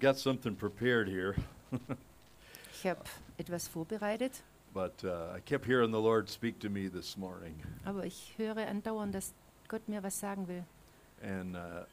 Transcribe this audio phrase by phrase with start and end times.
[0.00, 1.34] I've got something prepared here,
[2.72, 3.00] Ich habe
[3.36, 4.40] etwas vorbereitet,
[4.72, 7.54] but uh, I kept hearing the Lord speak to me this morning.
[7.84, 9.34] aber ich höre andauernd, dass
[9.68, 10.64] Gott mir was sagen will.
[11.22, 11.84] And uh,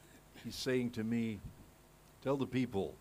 [0.41, 1.39] He's saying to me,
[2.23, 2.93] Tell the people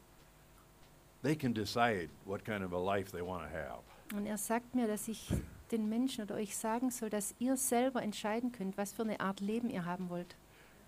[1.23, 3.84] they can decide what kind of a life they want to have.
[4.12, 5.30] Und er sagt mir, dass ich
[5.70, 9.38] den Menschen oder euch sagen soll, dass ihr selber entscheiden könnt, was für eine Art
[9.38, 10.34] Leben ihr haben wollt.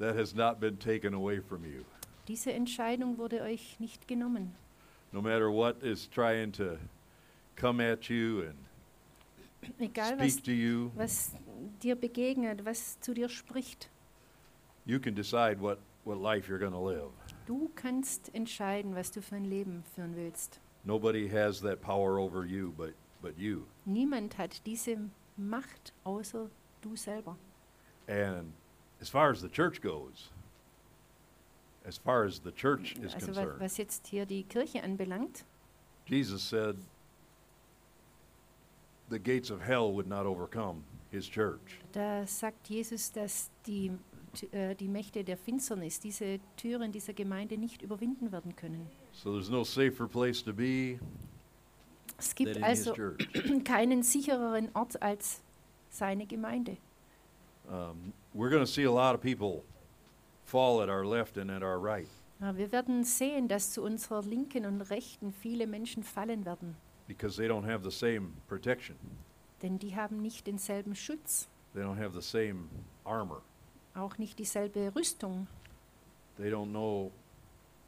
[0.01, 1.85] That has not been taken away from you.
[2.29, 4.55] Diese Entscheidung wurde euch nicht genommen.
[5.13, 6.77] No matter what is trying to
[7.57, 8.55] come at you and
[9.81, 11.33] Egal was, speak to you, was
[11.83, 13.89] dir begegnet, was zu dir spricht.
[14.85, 17.11] you can decide what, what life you're going to live.
[17.47, 20.61] Du kannst entscheiden, was du für ein Leben führen willst.
[20.85, 23.65] Nobody has that power over you but, but you.
[23.87, 24.99] Niemand hat diese
[25.37, 26.51] Macht außer
[26.83, 27.37] du selber.
[28.07, 28.53] And
[29.01, 30.31] as far as the church goes,
[31.85, 35.45] as far as the church is Also wa- concerned, was jetzt hier die Kirche anbelangt,
[36.07, 36.77] Jesus said
[39.11, 41.81] the gates of hell would not overcome his church.
[41.93, 43.91] da sagt Jesus, dass die,
[44.35, 48.87] t- äh, die Mächte der Finsternis diese Türen dieser Gemeinde nicht überwinden werden können.
[49.13, 50.99] So there's no safer place to be
[52.19, 53.29] Es than gibt in his also church.
[53.65, 55.41] keinen sichereren Ort als
[55.91, 56.77] seine Gemeinde.
[57.71, 59.63] Um, we're going to see a lot of people
[60.49, 62.09] fall at our left and at our right
[62.41, 66.75] Ja, wir werden sehen, dass zu unserer Linken und Rechten viele Menschen fallen werden,
[67.07, 68.97] because they don't have the same protection.
[69.63, 72.69] denn die haben nicht denselben Schutz, They don't have the same
[73.05, 73.43] armor.
[73.95, 75.47] auch nicht dieselbe Rüstung
[76.37, 77.11] They don't know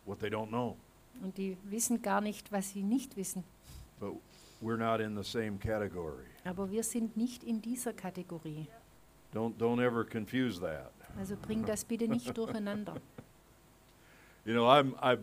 [0.04, 0.76] what they don't know.
[1.22, 3.44] und die wissen gar nicht, was sie nicht wissen.
[4.00, 4.14] But
[4.60, 6.24] we're not in the same category.
[6.44, 8.66] Aber wir sind nicht in dieser Kategorie.
[9.32, 10.92] Don't don't ever confuse that.
[11.18, 12.94] Also bring das bitte nicht durcheinander.
[14.46, 15.18] You know, I'm I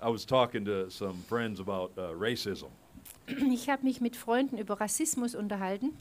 [0.00, 2.68] I was talking to some friends about uh, racism,
[3.26, 5.92] Ich habe mich mit Freunden über Rassismus unterhalten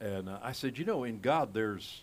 [0.00, 2.02] and uh, I said, you know, in God there's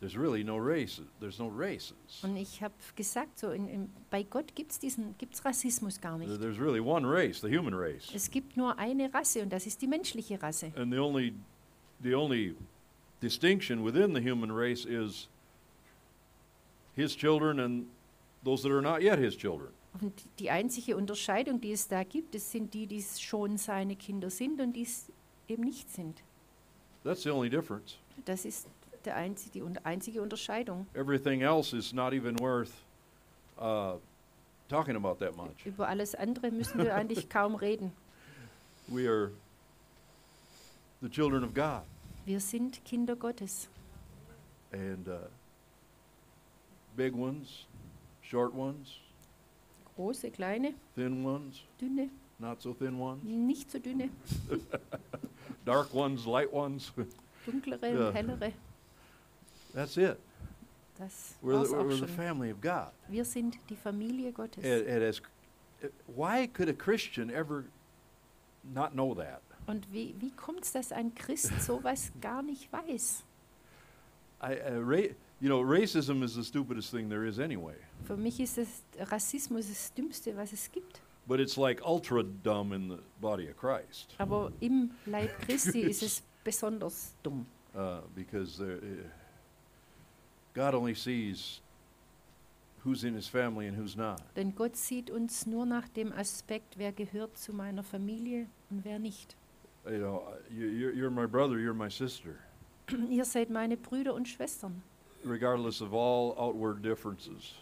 [0.00, 1.00] there's really no race.
[1.20, 2.22] There's no races.
[2.22, 6.16] und ich habe gesagt, so in, in, bei Gott gibt es diesen gibt's Rassismus gar
[6.16, 6.40] nicht.
[6.40, 9.82] There's really one race, the human race, Es gibt nur eine Rasse und das ist
[9.82, 10.72] die menschliche Rasse.
[10.76, 11.34] and the only
[12.02, 12.54] the only
[13.20, 15.28] distinction within the human race is
[16.96, 17.86] His children and
[18.42, 19.70] those that are not yet His children.
[20.00, 24.30] Und die einzige Unterscheidung, die es da gibt, das sind die, die schon seine Kinder
[24.30, 25.10] sind und die es
[25.48, 26.22] eben nicht sind.
[27.02, 27.96] That's the only difference.
[28.24, 28.68] Das ist
[29.04, 30.86] der einzige, die einzige Unterscheidung.
[30.94, 32.72] Everything else is not even worth
[33.58, 33.98] uh,
[34.68, 35.64] talking about that much.
[35.64, 37.92] Über alles andere müssen wir eigentlich kaum reden.
[38.86, 39.30] We are
[41.00, 41.82] the children of God,
[42.26, 43.68] Wir sind Kinder Gottes.
[44.72, 45.26] and uh,
[46.96, 47.66] big ones,
[48.22, 49.00] short ones,
[49.96, 52.08] Große, kleine, thin ones, dünne,
[52.38, 54.10] not so thin ones, nicht so dünne,
[55.64, 56.92] dark ones, light ones.
[57.44, 58.08] dunklere, Ja.
[58.08, 58.52] und hellere.
[59.74, 60.18] That's it.
[60.98, 62.08] Das We're war's the, auch we're the schon.
[62.08, 62.92] family of God.
[63.08, 64.62] Wir sind die Familie Gottes.
[64.64, 65.20] And, and as,
[66.06, 67.64] why could a Christian ever
[68.72, 69.40] not know that?
[69.70, 73.22] Und wie, wie kommt es, dass ein Christ sowas gar nicht weiß?
[74.42, 77.76] I, uh, ra- you know, racism is the stupidest thing there is anyway.
[78.04, 81.00] Für mich ist es Rassismus das Dümmste, was es gibt.
[81.26, 86.02] But it's like ultra dumb in the body of Christ Aber im Leib Christi ist
[86.02, 87.46] es besonders dumm.
[87.74, 89.04] uh, because there, uh,
[90.54, 91.60] God only sees
[92.82, 94.20] who's in his family and who's not.
[94.34, 98.98] Denn Gott sieht uns nur nach dem Aspekt, wer gehört zu meiner Familie und wer
[98.98, 99.36] nicht.
[99.88, 102.38] You know, you, you're, you're my brother, you're my sister,
[103.08, 104.82] Ihr seid meine Brüder und Schwestern.
[105.24, 107.54] regardless of all outward differences.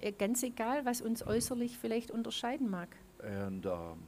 [0.00, 2.88] Äh, Ganz egal, was uns äußerlich vielleicht unterscheiden mag.
[3.22, 4.02] And um,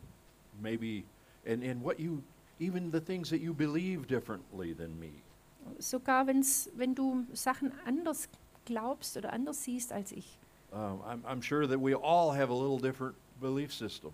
[0.60, 1.04] maybe,
[1.46, 2.22] and, and what you,
[2.60, 5.22] even the things that you believe differently than me.
[5.78, 8.28] Sogar wenn's, wenn du Sachen anders
[8.64, 10.38] glaubst oder anders siehst als ich.
[10.72, 14.12] Um, I'm, I'm sure that we all have a little different belief system.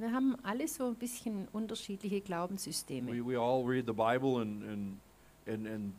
[0.00, 3.12] Wir haben alle so ein bisschen unterschiedliche We, Glaubenssysteme.
[3.26, 4.98] we all read the Bible and, and,
[5.46, 5.92] and, and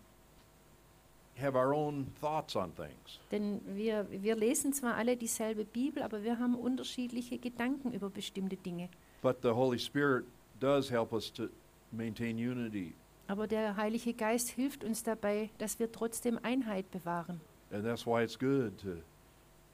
[1.39, 3.19] have our own thoughts on things.
[3.31, 8.57] Denn wir, wir lesen zwar alle dieselbe Bibel, aber wir haben unterschiedliche Gedanken über bestimmte
[8.57, 8.89] Dinge.
[9.21, 10.25] But the Holy Spirit
[10.59, 11.49] does help us to
[11.91, 12.93] maintain unity.
[13.27, 17.39] Aber der Heilige Geist hilft uns dabei, dass wir trotzdem Einheit bewahren.
[17.71, 18.97] And that's why it's good to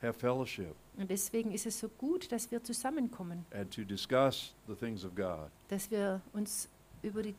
[0.02, 4.76] have fellowship Und deswegen ist es so gut, dass wir zusammenkommen, and to discuss the
[4.76, 6.70] things of God dass wir uns
[7.02, 7.36] über die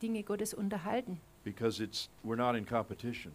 [0.00, 1.20] Dinge Gottes unterhalten.
[1.44, 3.32] because it's, we're not in competition.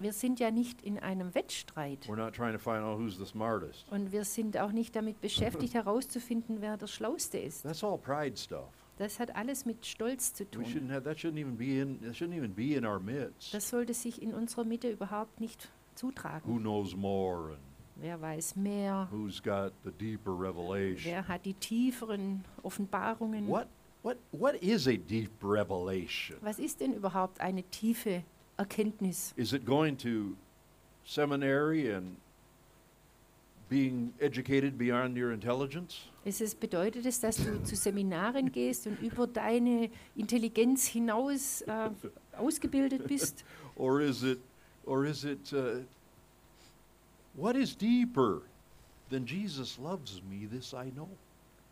[0.00, 2.06] Wir sind ja nicht in einem Wettstreit.
[2.08, 3.86] We're not trying to find out who's the smartest.
[3.92, 7.62] Und wir sind auch nicht damit beschäftigt, herauszufinden, wer der Schlauste ist.
[7.62, 8.66] That's all pride stuff.
[8.98, 10.64] Das hat alles mit Stolz zu tun.
[10.64, 13.54] shouldn't have, that shouldn't even be in, that shouldn't even be in our midst.
[13.54, 16.58] Das sollte sich in unserer Mitte überhaupt nicht Who zutragen.
[16.60, 17.58] knows more and
[17.96, 19.08] Wer weiß mehr?
[19.10, 21.12] who's got the deeper revelation?
[21.12, 23.48] Wer hat die tieferen Offenbarungen?
[23.48, 23.68] What,
[24.02, 26.36] what, what is a deep revelation?
[26.40, 28.24] Was ist denn überhaupt eine tiefe
[28.56, 29.32] Erkenntnis?
[29.36, 30.36] Is it going to
[31.04, 32.16] seminary and
[33.68, 36.08] being educated beyond your intelligence?
[36.24, 41.90] Ist es, bedeutet es, dass du zu Seminaren gehst und über deine Intelligenz hinaus äh,
[42.36, 43.44] ausgebildet bist?
[43.76, 44.38] Or is it,
[44.86, 45.80] or is it, uh,
[47.34, 48.42] what is deeper
[49.10, 51.08] than Jesus loves me, this I know?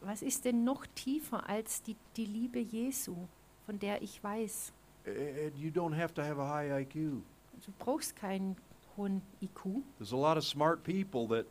[0.00, 3.28] Was ist denn noch tiefer als die, die Liebe Jesu,
[3.66, 4.72] von der ich weiß?
[5.06, 7.22] And you don't have to have a high IQ.
[7.64, 8.56] Du brauchst keinen
[8.96, 9.82] hohen IQ.
[9.98, 11.46] There's a lot of smart people that,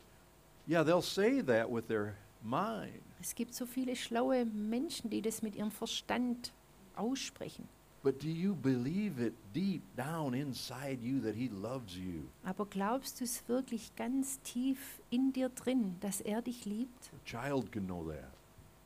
[0.68, 5.42] yeah, they'll say that with their mind, Es gibt so viele schlaue Menschen, die das
[5.42, 6.54] mit ihrem Verstand
[6.96, 7.68] aussprechen.
[8.04, 12.28] But do you believe it deep down inside you that He loves you?
[12.44, 17.12] Aber glaubst du es wirklich ganz tief in dir drin, dass er dich liebt?
[17.14, 18.32] A child can know that.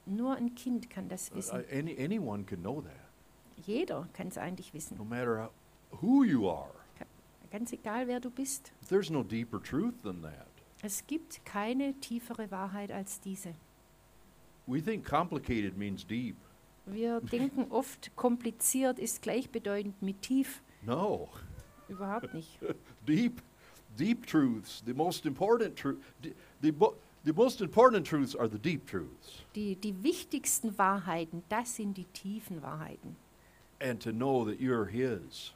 [0.06, 1.63] Nur ein Kind kann das Uh, wissen.
[1.71, 2.91] any, anyone can know that,
[3.65, 4.97] Jeder kann es eigentlich wissen.
[4.97, 5.38] no matter
[5.91, 6.69] how, who you are.
[7.51, 8.73] Ganz egal, wer du bist.
[8.89, 10.47] There's no deeper truth than that.
[10.81, 13.53] Es gibt keine tiefere Wahrheit als diese.
[14.67, 16.35] We think complicated means deep.
[16.85, 20.61] Wir denken oft, kompliziert ist gleichbedeutend mit tief.
[20.83, 21.29] No,
[21.87, 22.59] Überhaupt nicht.
[23.07, 23.41] deep,
[23.97, 24.81] deep truths.
[24.85, 25.97] The most important truth.
[26.21, 26.33] The,
[27.23, 32.05] the most important truths are the deep truths, Die, die wichtigsten Wahrheiten, das sind die
[32.05, 33.15] tiefen Wahrheiten.
[33.79, 35.53] and to know that you're His.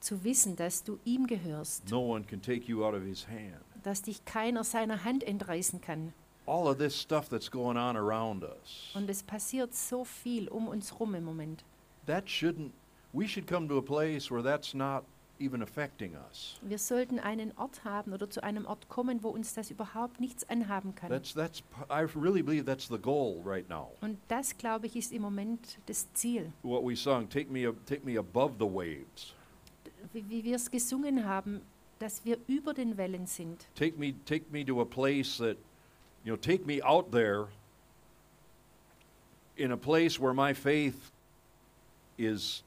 [0.00, 3.60] Zu wissen, dass du ihm gehörst, No one can take you out of His hand.
[3.82, 6.12] dass dich keiner seiner Hand entreißen kann.
[6.46, 8.90] All of this stuff that's going on around us.
[8.94, 11.64] Und es passiert so viel um uns rum im Moment.
[12.06, 12.72] That shouldn't.
[13.12, 15.04] We should come to a place where that's not
[15.38, 16.56] even affecting us.
[16.62, 20.48] Wir sollten einen Ort haben oder zu einem Ort kommen, wo uns das überhaupt nichts
[20.48, 21.10] anhaben kann.
[21.10, 21.62] That's that's.
[21.90, 23.92] I really believe that's the goal right now.
[24.00, 26.52] Und das, glaube ich, ist im Moment das Ziel.
[26.62, 29.34] What we sung, take me, take me above the waves.
[30.12, 31.62] Wie, wie wir es gesungen haben,
[31.98, 33.66] dass wir über den Wellen sind.
[33.74, 35.56] Take me, take me to a place that,
[36.24, 37.46] you know, take me out there.
[39.56, 41.10] In a place where my faith
[42.16, 42.62] is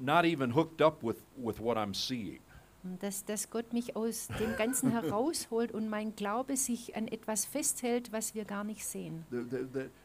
[0.00, 2.40] not even hooked up with with what I'm seeing.
[3.00, 8.12] Dass, dass Gott mich aus dem Ganzen herausholt und mein Glaube sich an etwas festhält,
[8.12, 9.26] was wir gar nicht sehen.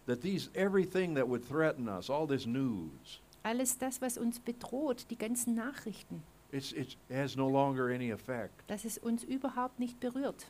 [0.05, 5.05] That these everything that would threaten us, all this news, Alles das, was uns bedroht,
[5.09, 8.53] die ganzen Nachrichten, it's, it has no longer any effect.
[8.67, 10.47] dass es uns überhaupt nicht berührt.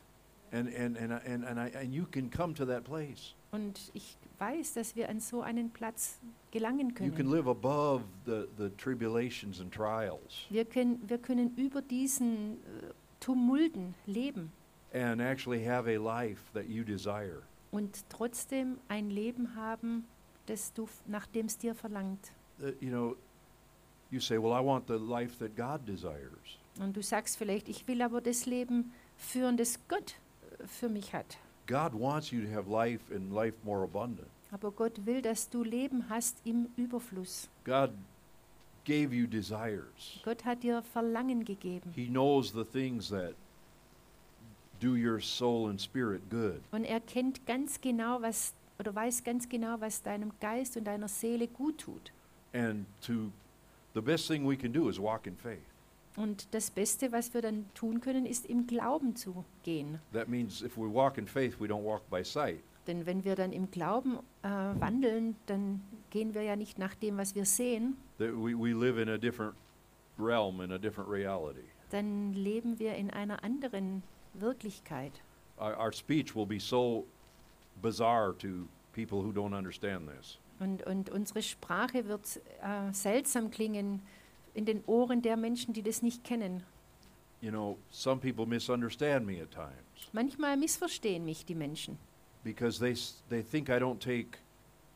[0.52, 3.34] And, and, and, I- and, and, I, and you can come to that place.
[3.50, 6.18] Und ich weiß, dass wir an so einen Platz
[6.50, 7.30] gelangen You can können.
[7.30, 13.94] live above the, the tribulations and trials Wir können, wir können über diesen äh, Tumulten
[14.06, 14.52] leben
[14.92, 17.42] and actually have a life that you desire.
[17.72, 20.04] und trotzdem ein Leben haben,
[20.46, 22.32] das du, nach dem es dir verlangt.
[22.60, 23.16] Uh, you know,
[24.14, 26.58] you say, well, I want the life that God desires.
[26.78, 30.14] Und du sagst vielleicht, ich will aber das Leben führen, das Gott
[30.58, 31.36] äh, für mich hat.
[31.66, 34.28] God wants you to have life and life more abundant.
[34.50, 37.48] Aber Gott will, dass du Leben hast im Überfluss.
[37.64, 37.90] God
[38.84, 40.20] gave you desires.
[40.24, 41.90] Gott hat dir Verlangen gegeben.
[41.94, 43.34] He knows the things that
[44.80, 46.60] do your soul and spirit good.
[46.70, 51.08] Und er kennt ganz genau, was, oder weiß ganz genau, was deinem Geist und deiner
[51.08, 52.12] Seele gut tut.
[52.52, 53.32] And to
[53.94, 55.64] the best thing we can do is walk in faith.
[56.16, 59.98] Und das Beste, was wir dann tun können, ist im Glauben zu gehen.
[60.12, 62.60] That means if we walk in faith, we don't walk by sight.
[62.86, 67.16] Denn wenn wir dann im Glauben äh, wandeln, dann gehen wir ja nicht nach dem,
[67.16, 69.54] was wir sehen, That we, we live in a different
[70.18, 71.64] realm, in a different reality.
[71.90, 74.02] dann leben wir in einer anderen
[74.34, 75.12] Wirklichkeit.
[75.58, 77.06] Our, our speech will be so
[77.82, 80.38] bizarre to people who don't understand this.
[80.60, 84.00] Und, und unsere Sprache wird äh, seltsam klingen
[84.54, 86.62] in den Ohren der Menschen, die das nicht kennen.
[87.40, 91.98] You know, some people misunderstand me at times Manchmal missverstehen mich die Menschen.
[92.44, 94.38] because they, s- they think I don't take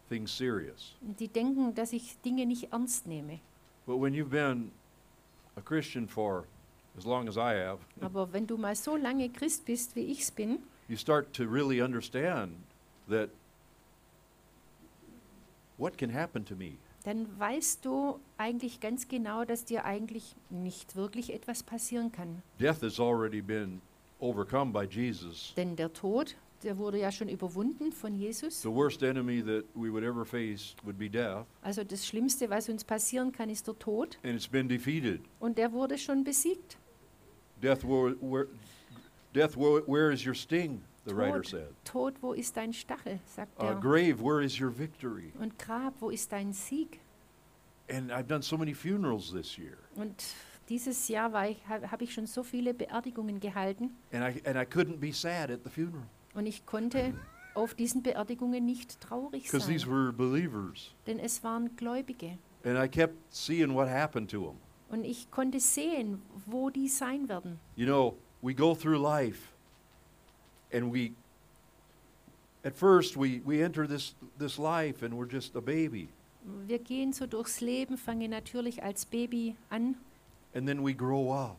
[0.08, 0.94] things serious.
[1.00, 3.40] Die denken, dass ich Dinge nicht ernst nehme.
[3.84, 4.70] But when you've been
[5.56, 6.44] a Christian for
[6.96, 10.20] as long as I have, Aber wenn du mal so lange Christ bist, wie ich
[10.20, 12.52] es bin, you start to really understand
[13.10, 13.28] that
[15.78, 16.72] what can happen to me?
[17.04, 22.42] dann weißt du eigentlich ganz genau, dass dir eigentlich nicht wirklich etwas passieren kann.
[22.60, 23.80] Death has already been
[24.18, 25.54] overcome by Jesus.
[25.56, 28.60] Denn der Tod, der wurde ja schon überwunden von Jesus.
[28.60, 32.68] The worst enemy that we would ever face would be death, Also das Schlimmste, was
[32.68, 34.18] uns passieren kann, ist der Tod.
[34.24, 35.20] and it's been defeated.
[35.40, 36.76] Und der wurde schon besiegt.
[37.62, 38.48] Death, where, where,
[39.34, 40.82] death, where, where is your sting?
[41.08, 41.68] The writer Tod, said.
[41.84, 43.74] Tod, wo ist dein Stachel, sagt Uh, er.
[43.80, 45.32] grave, where is your victory?
[45.40, 47.00] Und Grab, wo ist dein Sieg?
[47.90, 50.22] And I've done so many funerals this year, Und
[50.68, 54.66] dieses Jahr war ich, habe ich schon so viele Beerdigungen gehalten and I and I
[54.66, 56.02] couldn't be sad at the funeral
[56.34, 57.14] und ich konnte
[57.54, 62.36] auf diesen Beerdigungen nicht traurig because these sein, were believers, denn es waren Gläubige.
[62.64, 64.56] and I kept seeing what happened to them.
[64.90, 67.58] Und ich konnte sehen, wo die sein werden.
[67.76, 69.52] You know, we go through life,
[70.72, 71.12] and we.
[72.64, 76.08] At first, we we enter this this life, and we're just a baby,
[76.66, 79.96] Wir gehen so durchs Leben, fangen natürlich als Baby an,
[80.54, 81.58] and then we grow up,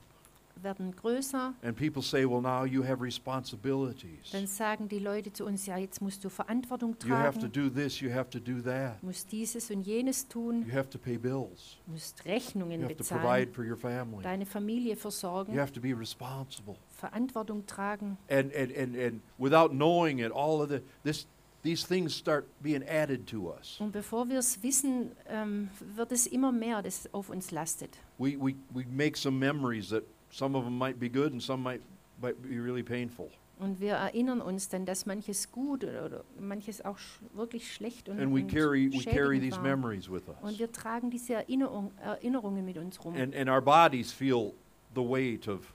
[0.64, 1.54] werden größer.
[1.64, 4.32] and people say, "Well, now you have responsibilities.
[4.32, 7.70] Dann sagen die Leute zu uns, ja, jetzt musst du Verantwortung You have to tragen,
[7.74, 8.00] do this.
[8.00, 9.02] You have to do that.
[9.04, 11.78] musst dieses und jenes tun, You have to pay bills.
[11.88, 14.24] musst You Rechnungen have to bezahlen, provide for your family.
[14.24, 18.18] deine Familie You versorgen, have to be responsible." Verantwortung tragen.
[18.30, 21.26] and and and, and without knowing it all of the this
[21.62, 26.26] these things start being added to us Und bevor wir es wissen, ähm, wird es
[26.28, 27.98] immer mehr, das auf uns lastet.
[28.18, 31.62] we, we we make some memories that some of them might be good and some
[31.64, 31.82] might
[32.22, 33.30] might be really painful
[33.62, 38.08] Und wir erinnern uns dann, dass manches gut oder, oder manches auch sch wirklich schlecht
[38.08, 39.64] und, and we und carry we carry schädigend these war.
[39.64, 43.16] memories with Und wir tragen diese Erinnerung, Erinnerungen mit uns rum.
[43.16, 44.54] and and our bodies feel
[44.96, 45.74] the weight of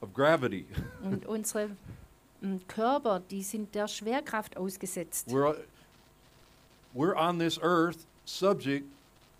[0.00, 0.66] of gravity
[1.02, 1.70] Und unsere
[2.42, 5.28] m, Körper, die sind der Schwerkraft ausgesetzt.
[5.28, 5.56] we're
[6.94, 8.84] we're on this earth subject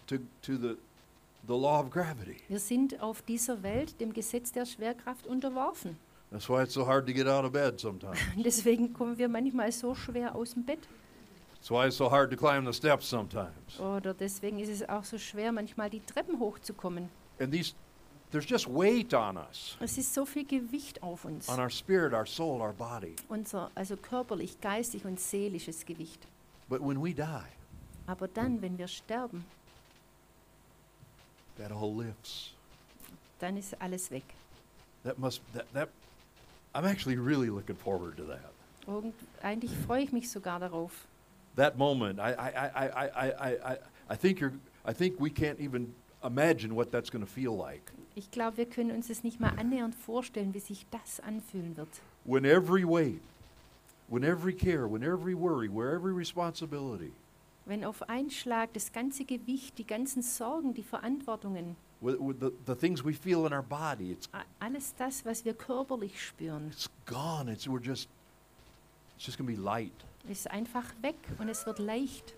[0.08, 0.76] to to the
[1.47, 5.97] the law of gravity Wir sind auf dieser Welt dem Gesetz der Schwerkraft unterworfen.
[6.31, 9.71] that's why it's so hard to get out of bed sometimes deswegen kommen wir manchmal
[9.73, 10.81] so schwer aus dem Bett.
[11.55, 15.05] that's why it's so hard to climb the steps sometimes Oder deswegen ist es auch
[15.05, 17.09] so schwer, manchmal die Treppen hochzukommen.
[17.41, 17.75] and these
[18.33, 21.49] there's just weight on us Es ist so viel Gewicht auf uns.
[21.49, 26.26] on our spirit our soul our body Unser, also körperlich, geistig und seelisches Gewicht.
[26.69, 27.23] but when we die
[28.09, 29.45] Aber dann, wenn wir sterben,
[31.58, 32.52] that all lifts
[33.40, 34.25] dann ist alles weg.
[35.04, 35.88] that must that that
[36.75, 38.52] i'm actually really looking forward to that
[38.86, 41.06] Irgend, eigentlich freue ich mich sogar darauf.
[41.56, 43.78] that moment i i i i i i, I,
[44.10, 44.52] I think you're
[44.84, 45.92] i think we can't even
[46.25, 49.52] imagine what that's going to feel like Ich glaube, wir können uns es nicht mal
[49.58, 51.88] annähernd vorstellen, wie sich das anfühlen wird.
[52.25, 53.20] when every weight
[54.08, 57.12] when every care when every worry where every responsibility
[57.66, 62.50] Wenn auf einen Schlag das ganze Gewicht, die ganzen Sorgen, die Verantwortungen, with, with the,
[62.66, 66.68] the things we feel in our body it's a- alles das, was wir körperlich spüren,
[66.70, 68.08] it's gone it's we're just
[69.16, 69.92] it's just going to be light
[70.28, 72.35] ist einfach weg und es wird leicht.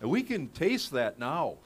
[0.00, 1.56] and we can taste that now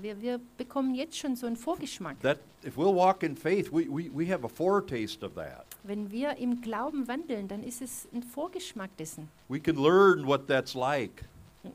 [0.00, 2.20] Wir, wir bekommen jetzt schon so einen Vorgeschmack.
[2.20, 6.10] that if we'll walk in faith we, we, we have a foretaste of that Wenn
[6.10, 9.28] wir im Glauben wandeln, dann ist es ein Vorgeschmack dessen.
[9.48, 11.24] we can learn what that's like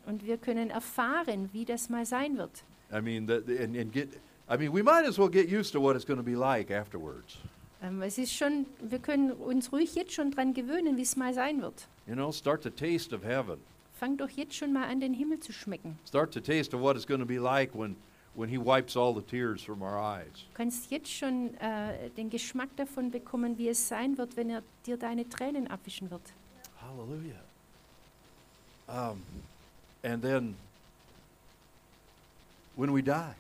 [0.05, 2.63] Und wir können erfahren, wie das mal sein wird.
[2.91, 4.09] i mean that and, and get
[4.49, 6.71] i mean we might as well get used to what it's going to be like
[6.71, 7.37] afterwards
[7.81, 11.33] Ähm, es ist schon, wir können uns ruhig jetzt schon dran gewöhnen, wie es mal
[11.33, 11.87] sein wird.
[12.07, 13.57] you know start to taste of heaven
[13.93, 15.97] Fang doch jetzt schon mal an, den Himmel zu schmecken.
[16.07, 17.95] start to taste of what it's going to be like when
[18.35, 22.29] when he wipes all the tears from our eyes Du kannst jetzt schon äh, den
[22.29, 26.21] Geschmack davon bekommen, wie es sein wird, wenn er dir deine Tränen abwischen wird.
[26.81, 27.35] hallelujah
[28.87, 29.21] um,
[30.03, 30.55] and then
[32.75, 33.35] when we die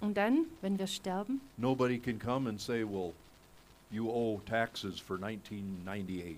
[0.00, 3.12] Und dann, wenn wir sterben, nobody can come and say well
[3.90, 6.36] you owe taxes for 1998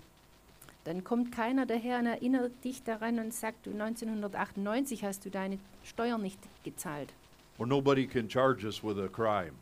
[0.84, 5.58] dann kommt keiner daher und erinnert dich daran und sagt, du 1998 hast du deine
[5.82, 7.12] Steuern nicht gezahlt.
[7.58, 9.52] or nobody can charge us with a crime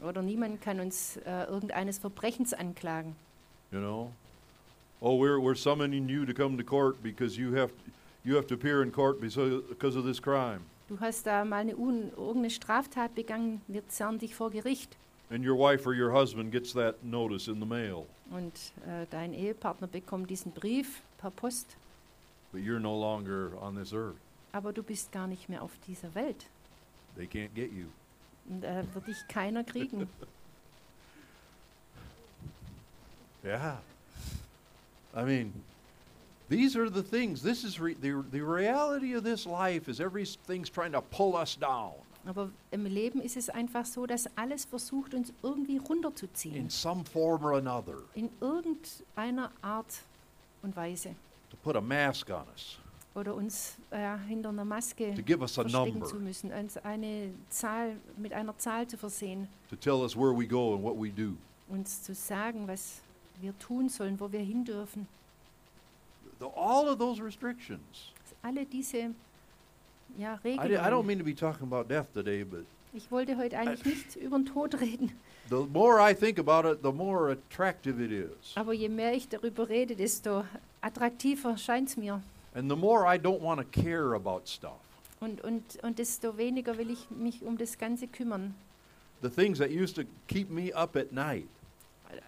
[0.00, 3.16] Oder niemand kann uns äh, irgendeines Verbrechens anklagen.
[3.72, 4.12] you know
[5.00, 7.72] oh we're, we're summoning you to come to court because you have
[8.24, 11.76] you have to appear in court because of this crime Du hast da mal eine
[11.76, 14.96] un irgendeine Straftat begangen, wir zerren dich vor Gericht.
[15.30, 18.54] and your wife or your husband gets that notice in the mail Und
[18.86, 21.76] äh, dein Ehepartner bekommt diesen Brief per Post,
[22.52, 24.16] but you're no longer on this earth
[24.52, 26.46] aber du bist gar nicht mehr auf dieser Welt.
[27.16, 27.86] they can't get you
[28.48, 30.08] Und da wird dich keiner kriegen.
[33.44, 33.78] yeah
[35.14, 35.52] i mean
[36.48, 37.42] These are the things.
[37.42, 41.56] This is re- the, the reality of this life is everything's trying to pull us
[41.58, 41.92] down
[42.26, 46.68] Aber im Leben ist es einfach so, dass alles versucht, uns irgendwie in runterzuziehen.
[46.70, 50.02] some form or another, In irgendeiner Art
[50.62, 51.14] und Weise.
[51.50, 52.78] to put a mask on us,
[53.14, 56.76] Oder uns äh, hinter einer Maske to give us a verstecken number, zu müssen, uns
[56.78, 60.96] eine Zahl, mit einer Zahl zu versehen, to tell us where we go and what
[61.00, 61.34] we do.
[61.68, 63.00] uns zu sagen, was
[63.40, 65.06] wir tun sollen, wo wir hin dürfen.
[66.38, 68.12] The- all of those restrictions.
[68.42, 69.14] Alle diese
[70.16, 72.64] ja, I, I don't mean to be talking about death today, but
[72.94, 75.12] Ich wollte heute eigentlich nicht über den Tod reden,
[75.50, 78.56] the more I think about it, the more attractive it is.
[78.56, 80.44] aber je mehr ich darüber rede, desto
[80.80, 82.22] attraktiver scheint es mir.
[82.54, 84.78] And the more I don't want to care about stuff.
[85.20, 88.54] Und, und, und desto weniger will ich mich um das Ganze kümmern.
[89.20, 91.48] The things that used to keep me up at night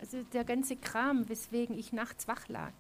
[0.00, 2.73] Also der ganze Kram, weswegen ich nachts wach lag,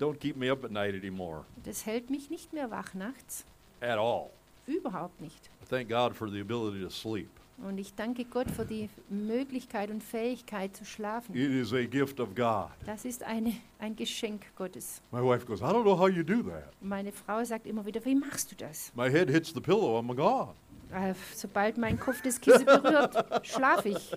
[0.00, 3.44] don't keep me up at night anymore das hält mich nicht mehr wach nachts.
[3.80, 4.30] at all.
[4.66, 5.50] Überhaupt nicht.
[5.68, 7.28] Thank God for the ability to sleep.
[7.62, 11.34] Und ich danke Gott für die Möglichkeit und Fähigkeit zu schlafen.
[11.34, 12.70] It is a gift of God.
[12.86, 15.02] Das ist eine, ein Geschenk Gottes.
[15.12, 16.72] My wife goes, I don't know how you do that.
[16.80, 18.90] Meine Frau sagt immer wieder, wie machst du das?
[18.94, 20.54] My head hits the pillow, I'm gone.
[20.92, 23.14] Äh, sobald mein Kopf das Kissen berührt,
[23.46, 24.12] schlafe ich.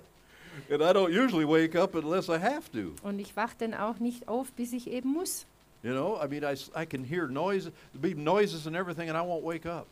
[0.72, 2.94] And I don't usually wake up unless I have to.
[3.06, 5.46] Und ich wache dann auch nicht auf, bis ich eben muss.
[5.84, 9.22] You know, I mean, I, I can hear noise, be noises and everything, and I
[9.22, 9.86] won't wake up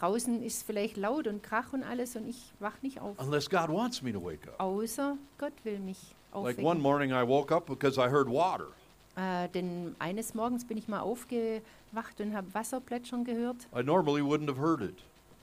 [0.00, 3.14] Draußen ist vielleicht laut und Krach und alles und ich wach nicht auf.
[3.18, 4.58] unless God wants me to wake up.
[4.58, 5.98] Außer Gott will mich
[6.32, 6.80] Like one aufwecken.
[6.80, 8.68] morning, I woke up because I heard water.
[9.16, 13.56] Äh, denn eines Morgens bin ich mal aufgewacht und habe Wasser plätschern gehört.
[13.78, 14.94] I normally wouldn't have heard it.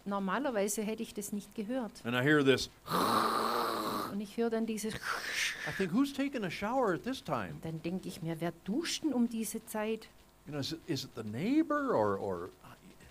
[0.05, 1.91] Normalerweise hätte ich das nicht gehört.
[2.03, 2.69] And I hear this.
[4.11, 4.93] Und ich höre dann dieses.
[4.95, 7.55] I think, who's taking a shower at this time?
[7.61, 10.07] Dann denke ich mir, wer duscht denn um diese Zeit?
[10.45, 12.49] You know, is it, is it the neighbor or, or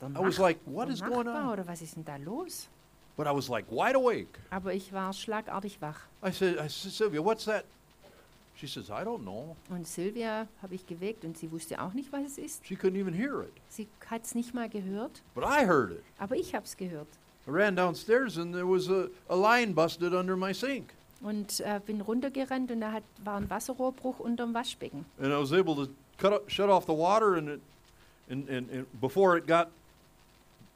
[0.03, 1.53] I was like, what is going Nachbar on?
[1.53, 2.69] oder was ist denn da los?
[3.17, 4.39] But I was like wide awake.
[4.51, 6.01] Aber ich war schlagartig wach.
[6.23, 7.65] I said, I said, Sylvia, what's that?
[8.55, 9.57] She says, I don't know.
[9.71, 12.67] Und Sylvia habe ich geweckt und sie wusste auch nicht, was es ist.
[12.67, 13.52] She couldn't even hear it.
[13.69, 16.02] Sie hat es nicht mal gehört, But I heard it.
[16.19, 17.09] aber ich habe es gehört.
[17.47, 20.93] I ran downstairs and there was a, a line busted under my sink.
[21.21, 25.05] Und äh, bin runtergerannt und da hat, war ein Wasserrohrbruch unterm Waschbecken.
[25.21, 27.61] And I was able to cut up, shut off the water and, it,
[28.28, 29.69] and, and, and before it got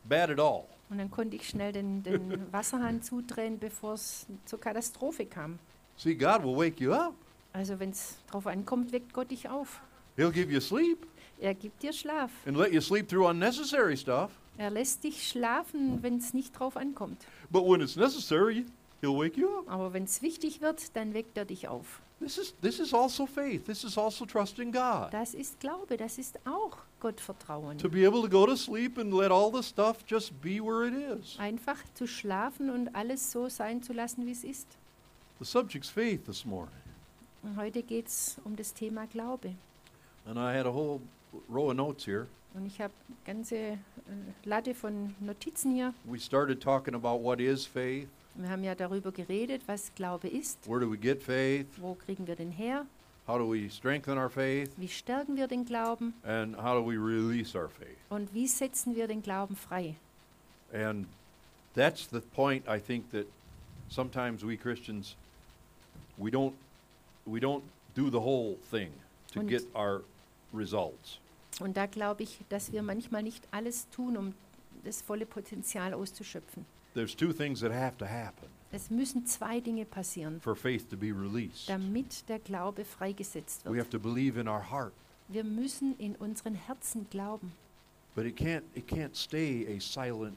[0.04, 0.66] bad at all.
[0.88, 5.58] Und dann konnte ich schnell den, den Wasserhahn zudrehen, bevor es zur Katastrophe kam.
[5.96, 7.14] See, God will wake you up.
[7.52, 9.80] Also wenn es drauf ankommt, weckt Gott dich auf.
[10.16, 11.06] He'll give you sleep
[11.40, 12.30] Er gibt dir Schlaf.
[12.46, 14.30] and let you sleep through unnecessary stuff.
[14.58, 17.24] Er lässt dich schlafen, wenn es nicht drauf ankommt.
[17.50, 18.66] But when it's necessary,
[19.02, 19.70] He'll wake you up.
[19.70, 22.00] Aber wenn es wichtig wird, dann weckt er dich auf.
[22.18, 23.66] This is, this is also faith.
[23.66, 25.12] This is also trusting God.
[25.12, 27.76] Das ist Glaube, das ist auch Gottvertrauen.
[27.76, 30.86] To be able to go to sleep and let all the stuff just be where
[30.88, 31.38] it is.
[31.38, 34.66] Einfach zu schlafen und alles so sein zu lassen, wie es ist.
[35.40, 36.72] The subject's faith this morning.
[37.42, 39.54] Und heute geht es um das Thema Glaube.
[40.24, 41.00] And I had a whole
[41.48, 42.26] row of notes here.
[42.54, 42.92] Und ich habe
[43.24, 43.78] ganze äh,
[44.44, 45.92] Latte von Notizen hier.
[46.04, 50.66] We started talking about what is faith, Wir haben ja darüber geredet, was Glaube ist.
[50.68, 52.86] where do we get faith, Wo kriegen wir den her?
[53.26, 56.14] how do we strengthen our faith, Wie stärken wir den Glauben?
[56.24, 57.96] and how do we release our faith.
[58.08, 59.96] Und wie setzen wir den Glauben frei?
[60.72, 61.06] And
[61.74, 63.26] that's the point I think that
[63.90, 65.14] sometimes we Christians
[66.18, 66.52] we don't
[67.26, 67.62] we don't
[67.94, 68.90] do the whole thing
[69.32, 70.02] to Und- get our
[70.54, 71.18] results.
[71.60, 74.34] Und da glaube ich, dass wir manchmal nicht alles tun, um
[74.84, 76.64] das volle Potenzial auszuschöpfen.
[76.94, 80.96] There's two things that have to happen Es müssen zwei Dinge passieren, for faith to
[80.96, 81.68] be released.
[81.68, 83.80] damit der Glaube freigesetzt We wird.
[83.80, 84.92] have to believe in our heart,
[85.28, 87.52] Wir müssen in unseren Herzen glauben.
[88.14, 90.36] but it can't it can't stay a silent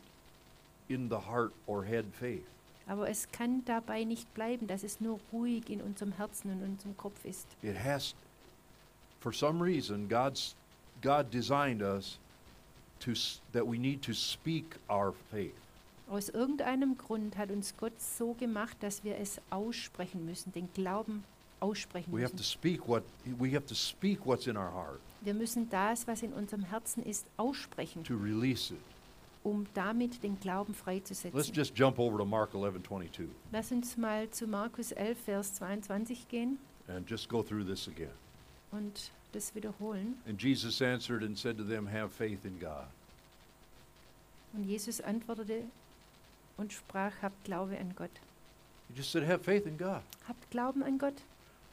[0.90, 2.46] in the heart or head faith.
[2.88, 6.98] Aber es kann dabei nicht bleiben, dass es nur ruhig in unserem Herzen und unserem
[6.98, 7.46] Kopf ist.
[7.62, 8.16] It has
[9.20, 10.56] for some reason God's
[11.02, 12.18] God designed us
[13.02, 13.14] to
[13.54, 15.54] that we need to speak our faith.
[16.10, 21.24] Aus irgendeinem Grund hat uns Gott so gemacht, dass wir es aussprechen müssen, den Glauben
[21.60, 22.44] aussprechen We have to müssen.
[22.52, 23.04] speak what
[23.38, 27.04] we have to speak what's in our heart Wir müssen das, was in unserem Herzen
[27.04, 28.80] ist, aussprechen, to release it.
[29.44, 31.54] um damit den Glauben Let's freizusetzen.
[31.54, 36.58] just jump over to Mark 11:22 Lass uns mal zu Markus 11, Vers 22 gehen
[36.88, 38.10] and just go through this again.
[38.72, 40.18] und das wiederholen.
[40.28, 42.88] And Jesus answered and said to them, "Have faith in God."
[44.54, 45.64] Und Jesus antwortete
[46.58, 48.12] und sprach, habt Glaube an Gott.
[48.90, 51.22] He just said, "Have faith in God." Habt Glauben an Gott.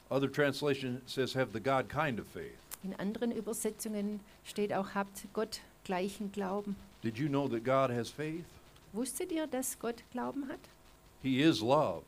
[0.09, 5.25] Other translation says, "Have the God kind of faith." In anderen Übersetzungen steht auch, habt
[5.33, 6.75] Gott gleichen Glauben.
[7.01, 8.45] Did you know that God has faith?
[8.93, 10.59] Wusstet ihr, dass Gott Glauben hat?
[11.21, 12.03] He is love,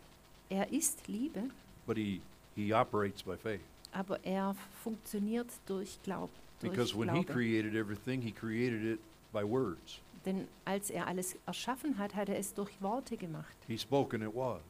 [0.50, 1.50] Er ist Liebe,
[1.86, 2.22] but he,
[2.56, 3.62] he operates by faith.
[3.91, 7.34] Aber er funktioniert durch, Glaub, durch Because when he Glaube.
[7.34, 8.99] created everything, he created it
[9.32, 9.99] by words.
[10.25, 13.56] Denn als er alles erschaffen hat, hat er es durch Worte gemacht.
[13.67, 14.62] He spoke and it was.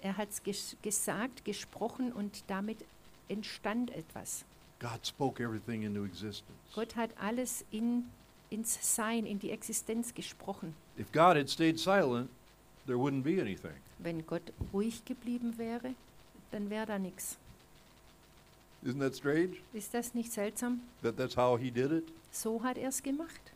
[0.00, 2.78] Er hat es ges gesagt, gesprochen und damit
[3.28, 4.44] entstand etwas.
[4.80, 6.58] God spoke everything into existence.
[6.74, 8.04] Gott hat alles in,
[8.50, 10.74] ins Sein, in die Existenz gesprochen.
[10.98, 12.28] If God had stayed silent,
[12.86, 13.76] there wouldn't be anything.
[13.98, 15.94] Wenn Gott ruhig geblieben wäre,
[16.50, 17.38] dann wäre da nichts.
[18.84, 19.56] Isn't that strange?
[19.72, 20.80] Ist das nicht seltsam?
[21.02, 22.04] That that's how he did it?
[22.30, 23.52] So hat er es gemacht.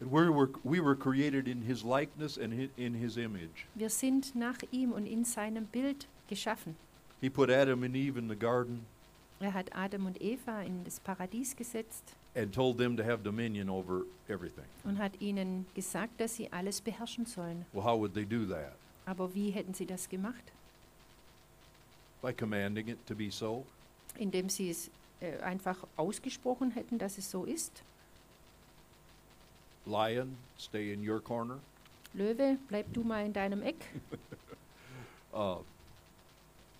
[0.00, 3.66] And we were, we were created in his likeness and in his image.
[3.74, 6.76] Wir sind nach ihm und in seinem Bild geschaffen.
[7.20, 8.84] He put Adam and Eve in the garden
[9.40, 13.68] Er hat Adam und Eva in das Paradies gesetzt and told them to have dominion
[13.68, 14.64] over everything.
[14.84, 17.64] und hat ihnen gesagt, dass sie alles beherrschen sollen.
[17.72, 18.72] Well, how would they do that?
[19.06, 20.52] Aber wie hätten sie das gemacht?
[22.22, 23.64] By commanding it to be so.
[24.16, 27.82] Indem sie es äh, einfach ausgesprochen hätten, dass es so ist.
[29.86, 31.58] Lion, stay in your corner.
[32.14, 33.76] Löwe, bleib du mal in deinem Eck.
[35.34, 35.56] Uh,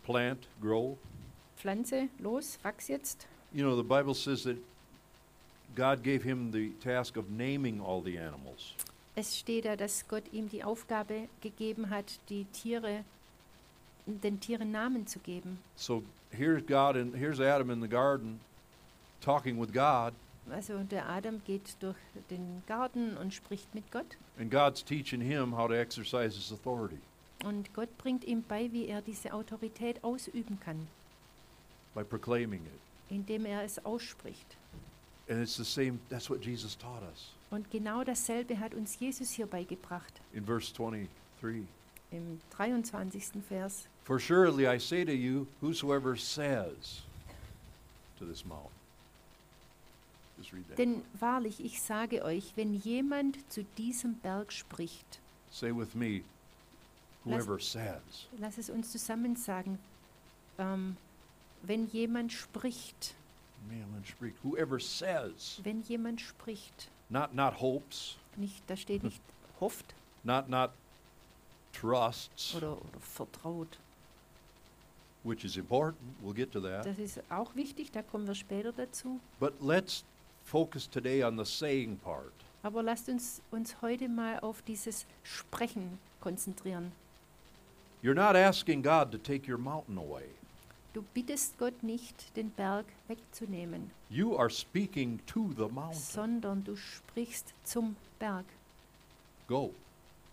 [0.07, 0.97] plant, grow.
[1.57, 3.27] Pflanze, los, wachs jetzt.
[3.53, 4.59] You know, the Bible says that
[5.75, 8.75] God gave him the task of naming all the animals.
[9.17, 13.05] Es steht da, dass Gott ihm die Aufgabe gegeben hat, die Tiere,
[14.07, 15.59] den Tieren Namen zu geben.
[15.75, 18.41] So here's God and here's Adam in the garden
[19.21, 20.13] talking with God,
[20.51, 21.97] Also der Adam geht durch
[22.31, 24.17] den Garten und spricht mit Gott.
[24.39, 26.99] and God's teaching him how to exercise his authority
[27.45, 30.87] Und Gott bringt ihm bei, wie er diese Autorität ausüben kann,
[31.95, 32.81] by proclaiming it.
[33.11, 34.57] indem er es ausspricht.
[35.29, 39.31] And it's the same, that's what Jesus taught us Und genau dasselbe hat uns Jesus
[39.31, 41.09] hier beigebracht, in verse 23.
[42.11, 43.25] im 23.
[43.49, 43.87] Vers.
[44.05, 47.01] For surely I say to you, whosoever says
[48.19, 48.71] to this mountain.
[50.39, 50.77] Just read that.
[50.79, 56.23] Denn wahrlich, ich sage euch, wenn jemand zu diesem Berg spricht, Say with me,
[57.25, 58.27] Lass- whoever says.
[58.39, 59.79] lass es uns zusammen sagen,
[60.59, 60.97] ähm,
[61.63, 63.15] wenn jemand spricht,
[64.05, 64.37] spricht.
[64.43, 69.21] Whoever says, wenn jemand spricht, not not hopes, nicht, da steht nicht
[69.61, 70.73] hofft not not
[71.73, 73.79] trusts, oder, oder vertraut.
[75.25, 76.03] Which is important.
[76.23, 76.87] We'll get to that.
[76.87, 79.19] Das ist auch wichtig, da kommen wir später dazu.
[79.41, 80.05] But let's
[80.45, 82.33] focus today on the saying part.
[82.63, 86.93] Aber lasst uns uns heute mal auf dieses Sprechen konzentrieren.
[88.03, 90.25] You're not asking God to take your mountain away.
[90.93, 95.95] Du bittest Gott nicht, den Berg wegzunehmen, You are speaking to the mountain.
[96.01, 98.45] sondern du sprichst zum Berg.
[99.49, 99.75] Go,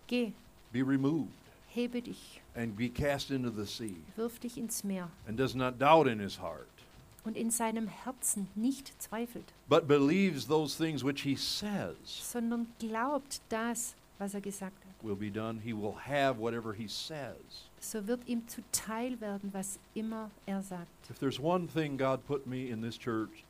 [0.06, 0.32] Geh,
[0.72, 1.32] be removed,
[1.68, 3.96] hebe dich, and be cast into the sea.
[4.16, 6.68] wirf dich ins Meer And does not doubt in his heart,
[7.24, 13.40] und in seinem Herzen nicht zweifelt, but believes those things which he says sondern glaubt
[13.48, 14.92] das, was er gesagt hat.
[15.02, 15.60] will be done.
[15.64, 17.68] He will have whatever he says.
[17.80, 21.10] So wird ihm zuteil werden, was immer er sagt.
[21.10, 23.44] If there's one thing God put me in this church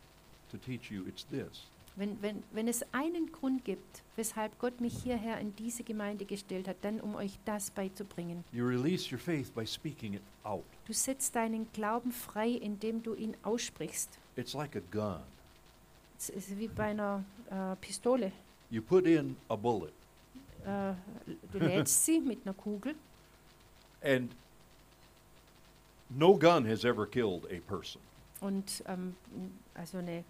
[0.51, 1.67] to teach you, it's this.
[1.94, 6.66] Wenn, wenn, wenn es einen Grund gibt, weshalb Gott mich hierher in diese Gemeinde gestellt
[6.66, 8.44] hat, dann um euch das beizubringen.
[8.52, 10.64] You release your faith by speaking it out.
[10.87, 14.18] Du setzt deinen Glauben frei, indem du ihn aussprichst.
[14.37, 15.20] It's like a gun.
[16.18, 18.33] Es ist wie bei einer äh, Pistole.
[18.70, 19.92] You put in a bullet,
[20.64, 20.94] Äh,
[21.52, 22.94] du lädst sie mit einer Kugel
[24.02, 24.31] and
[26.09, 28.00] no gun has ever killed a person.
[28.40, 29.14] und ähm,
[29.74, 30.24] also eine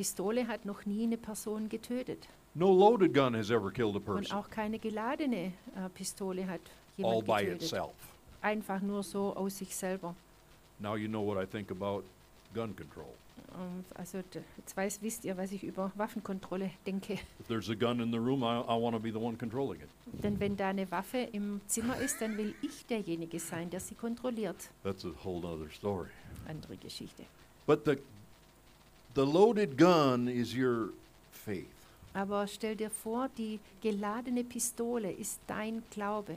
[0.00, 2.28] Pistole hat noch nie eine Person getötet.
[2.54, 6.60] No loaded gun has ever killed a Und person auch keine geladene äh, Pistole hat
[6.98, 7.62] all jemand by getötet.
[7.62, 7.92] itself.
[8.42, 10.14] Einfach nur so aus sich selber.
[10.78, 12.04] Now you know what I think about
[12.52, 13.08] gun control.
[13.58, 17.14] Ähm, also d- jetzt weiß, wisst ihr, was ich über Waffenkontrolle denke.
[17.40, 19.80] If there's a gun in the room, I, I want to be the one controlling
[19.80, 19.88] it.
[20.22, 23.94] Denn wenn da eine Waffe im Zimmer ist, dann will ich derjenige sein, der sie
[23.94, 24.68] kontrolliert.
[24.82, 26.08] That's a whole other story.
[26.46, 27.24] Andere Geschichte.
[27.66, 27.96] But the,
[29.16, 30.90] the loaded gun is your
[31.32, 31.72] faith.
[32.14, 36.36] Aber stell dir vor, die geladene Pistole ist dein Glaube.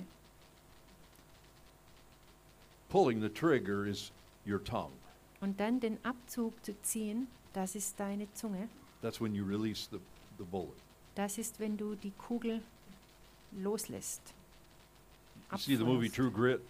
[2.90, 4.12] Pulling the trigger is
[4.46, 4.94] your tongue.
[5.42, 8.70] Und dann den Abzug zu ziehen, das ist deine Zunge.
[9.02, 10.00] That's when you release the,
[10.38, 10.76] the bullet.
[11.16, 12.62] Das ist, wenn du die Kugel
[13.52, 14.22] loslässt.
[15.52, 16.62] You see the movie True Grit?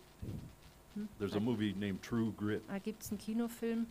[0.96, 1.08] Hm?
[1.20, 2.62] There's a movie named True Grit.
[2.68, 3.86] Ah, da gibt es einen Kinofilm,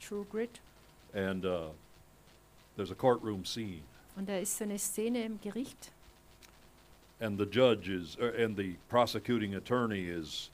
[0.00, 0.60] True Grit.
[1.16, 1.68] And uh,
[2.76, 3.82] there's a courtroom scene,
[4.16, 5.90] Und da ist so eine Szene im Gericht
[7.20, 10.50] and the judge is, uh, and the prosecuting attorney is,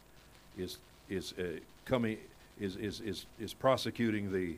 [0.56, 2.18] is, is uh, coming,
[2.60, 4.56] is, is, is, is prosecuting the,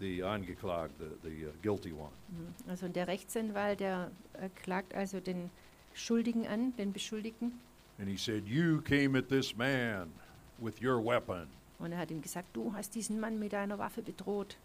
[0.00, 2.12] the angeklagte, the, the uh, guilty one.
[2.32, 2.70] Mhm.
[2.70, 5.50] Also der Rechtsanwalt, der äh, klagt also den
[5.94, 7.52] Schuldigen an, den Beschuldigten.
[7.98, 10.12] And he said, You came at this man
[10.58, 14.02] with your weapon, Und er hat ihm gesagt, du hast diesen Mann mit einer Waffe
[14.02, 14.56] bedroht.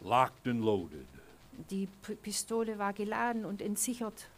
[0.00, 1.06] Locked and loaded.
[1.70, 4.28] Die P Pistole war geladen und entsichert.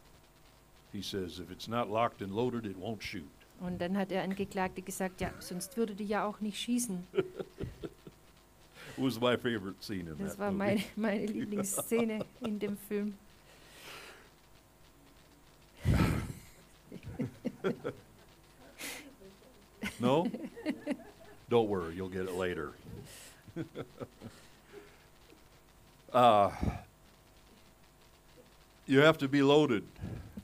[0.93, 3.29] He says, If it's not locked and loaded, it won't shoot.
[3.61, 7.07] Und dann hat der Angeklagte gesagt, ja, sonst würde die ja auch nicht schießen.
[8.97, 13.15] Was my favorite scene in Das that war meine, meine Lieblingsszene in dem Film.
[19.99, 20.27] No?
[21.51, 22.73] Don't worry, you'll get it later.
[26.13, 26.51] uh,
[28.87, 29.85] you have to be loaded.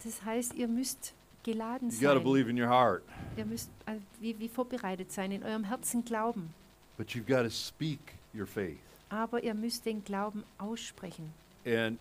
[0.05, 2.23] Das heißt, ihr müsst geladen You got to sein.
[2.25, 3.03] believe in your heart,
[3.37, 6.51] Ihr müsst äh, wie, wie vorbereitet sein, in eurem Herzen glauben.
[6.97, 7.99] but you've got to speak
[8.35, 8.79] your faith.
[9.11, 11.33] Aber ihr müsst den Glauben aussprechen.
[11.67, 11.99] And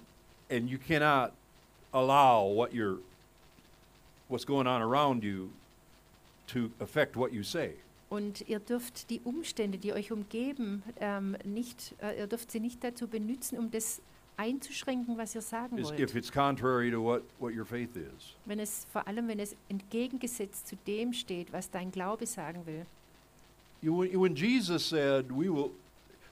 [0.49, 1.31] and you cannot
[1.93, 2.99] allow what you're
[4.29, 5.49] what's going on around you
[6.47, 7.73] to affect what you say.
[8.09, 12.83] Und ihr dürft die Umstände, die euch umgeben, ähm, nicht, äh, ihr dürft sie nicht
[12.83, 13.99] dazu benutzen, um das
[14.37, 15.99] einzuschränken, was ihr sagen Is- wollt.
[15.99, 18.35] If it's contrary to what, what your faith is.
[18.45, 22.85] Wenn es vor allem, wenn es entgegengesetzt zu dem steht, was dein Glaube sagen will.
[23.81, 25.71] You, when- when Jesus said, we will,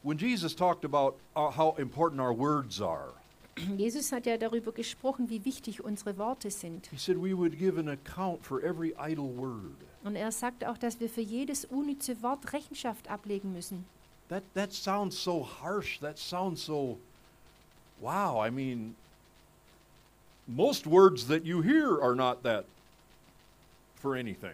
[0.03, 3.13] when Jesus talked about uh, how important our words are,
[3.77, 6.87] Jesus hat ja darüber gesprochen, wie wichtig unsere Worte sind.
[6.91, 9.75] he said we would give an account for every idle word.
[10.03, 13.85] Und er sagt auch, dass wir für jedes unnütze Wort Rechenschaft ablegen müssen.
[14.29, 15.99] That, that sounds so harsh.
[15.99, 16.97] That sounds so,
[18.01, 18.45] wow.
[18.45, 18.95] I mean,
[20.47, 22.65] most words that you hear are not that
[23.95, 24.53] for anything.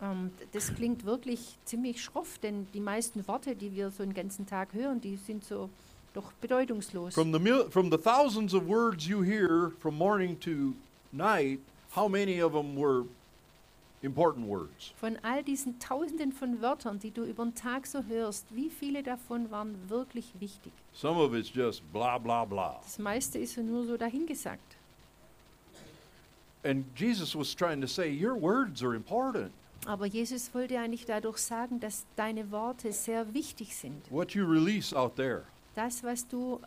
[0.00, 4.14] Ähm, d- das klingt wirklich ziemlich schroff, denn die meisten Worte, die wir so den
[4.14, 5.68] ganzen Tag hören, die sind so
[6.14, 7.14] doch bedeutungslos.
[7.14, 10.74] From the, from the thousands of words you hear from morning to
[11.12, 11.58] night,
[11.94, 13.04] how many of them were
[14.02, 14.92] important words?
[15.00, 19.02] Von all diesen Tausenden von Wörtern, die du über den Tag so hörst, wie viele
[19.02, 20.72] davon waren wirklich wichtig?
[20.94, 22.78] Some of it's just blah, blah, blah.
[22.82, 24.76] Das meiste ist nur so dahingesagt.
[26.64, 29.52] And Jesus was trying to say, Your words are important.
[29.86, 34.10] Aber Jesus wollte eigentlich dadurch sagen, dass deine Worte sehr wichtig sind.
[34.10, 35.44] What you release out there,
[35.76, 36.60] Das, was du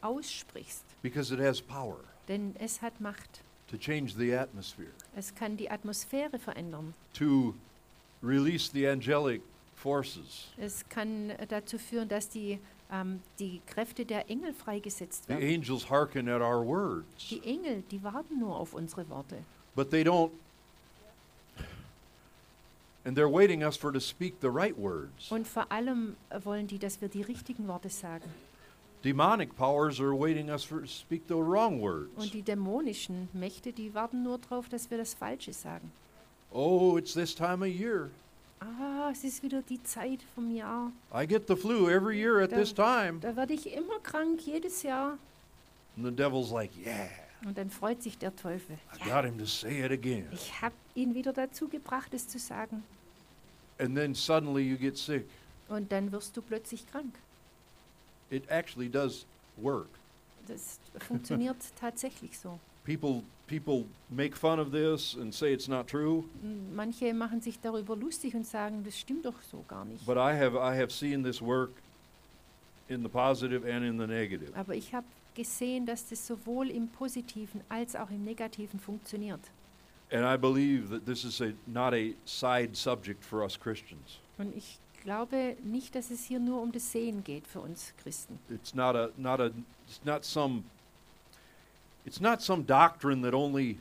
[0.00, 3.40] aussprichst, because it has power denn es hat Macht.
[3.68, 6.94] to change the atmosphere, Es kann die Atmosphäre verändern.
[7.12, 7.52] to
[8.22, 9.42] release the angelic
[9.74, 10.46] forces.
[10.56, 12.60] Es kann äh, dazu führen, dass die,
[12.92, 15.54] ähm, die Kräfte der Engel freigesetzt The werden.
[15.60, 19.38] angels hearken at our words, Die Engel, die warten nur auf unsere Worte.
[19.74, 20.30] but they don't.
[23.04, 25.30] And they're waiting us for to speak the right words.
[25.32, 28.24] Und vor allem wollen die, dass wir die richtigen Worte sagen.
[29.04, 32.30] Demonic powers are waiting us for speak the wrong Und words.
[32.32, 35.92] die dämonischen Mächte, die warten nur darauf, dass wir das Falsche sagen.
[36.50, 38.10] Oh, it's this time of year.
[38.60, 40.90] Ah, es ist wieder die Zeit vom Jahr.
[41.14, 43.20] I get the flu every year at Da- this time.
[43.20, 45.16] Da werde ich immer krank, jedes Jahr.
[45.96, 47.08] And the devil's like, yeah,
[47.46, 48.78] Und dann freut sich der Teufel.
[48.96, 50.26] I Ja, got him to say it again.
[50.32, 52.82] ich habe ihn wieder dazu gebracht, es zu sagen.
[53.78, 55.24] And then suddenly you get sick.
[55.68, 57.14] Und dann wirst du plötzlich krank.
[58.30, 59.88] It actually does work.
[60.46, 62.58] Das funktioniert tatsächlich so.
[62.84, 66.24] People people make fun of this and say it's not true,
[66.74, 70.04] Manche machen sich darüber lustig und sagen, das stimmt doch so gar nicht.
[70.06, 71.70] but I have I have seen this work
[72.88, 74.52] in the positive and in the negative.
[74.54, 79.40] Aber ich habe gesehen, dass das sowohl im Positiven als auch im Negativen funktioniert.
[80.10, 84.18] And I believe that this is a not a side subject for us Christians.
[84.38, 88.38] Und ich glaube nicht, dass es hier nur um das Sehen geht für uns Christen.
[88.50, 89.46] It's not a not a
[89.86, 90.64] it's not some
[92.04, 93.78] it's not some doctrine that only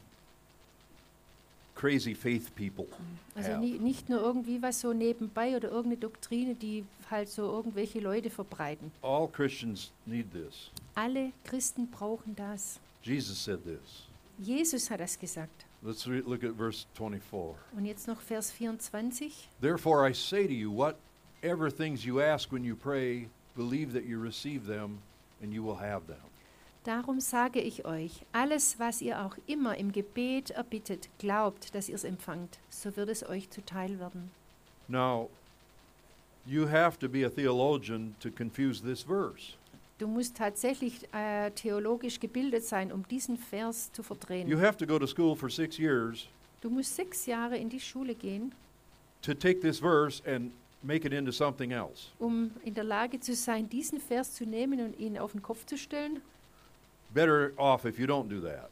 [1.76, 2.88] crazy faith people
[3.36, 3.62] Also have.
[3.62, 8.92] nicht nur irgendwie was so nebenbei oder irgendeine Doktrine, die halt so irgendwelche Leute verbreiten.
[9.04, 10.72] All Christians need this.
[10.96, 12.80] Alle Christen brauchen das.
[13.04, 14.08] Jesus said this.
[14.40, 15.66] Jesus hat das gesagt.
[15.84, 17.56] Let's re- look at verse 24.
[17.76, 19.50] Und jetzt noch Vers 24.
[19.62, 24.20] Therefore I say to you, whatever things you ask when you pray, believe that you
[24.20, 25.00] receive them,
[25.42, 26.18] and you will have them.
[26.84, 31.96] Darum sage ich euch, alles, was ihr auch immer im Gebet erbittet, glaubt, dass ihr
[31.96, 34.32] es empfangt, so wird es euch zuteil werden.
[34.88, 35.30] Now,
[36.46, 39.58] you have to be a theologian to confuse this verse.
[39.98, 44.48] Du musst tatsächlich äh, theologisch gebildet sein, um diesen Vers zu verdrehen.
[44.48, 46.28] You have to go to school for six years
[46.62, 48.52] Du musst sechs Jahre in die Schule gehen,
[49.22, 50.52] to take this verse and
[50.84, 52.08] make it into something else.
[52.20, 55.66] um in der Lage zu sein, diesen Vers zu nehmen und ihn auf den Kopf
[55.66, 56.22] zu stellen.
[57.14, 58.70] Better off if you don't do that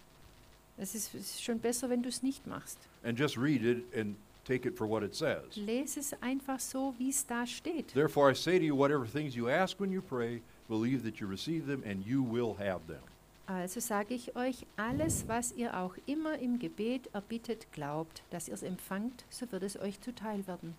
[0.77, 2.77] Es ist, es ist schon besser, wenn du es nicht machst.
[3.03, 5.55] and just read it and take it for what it says.
[5.55, 7.93] Lese es einfach so, wie es da steht.
[7.93, 11.28] Therefore, I say to you, whatever things you ask when you pray, believe that you
[11.28, 13.01] receive them and you will have them.
[13.47, 18.56] Also sage ich euch, alles, was ihr auch immer im Gebet erbittet, glaubt, dass ihr
[18.56, 20.73] es empfangt, so wird es euch zuteil werden.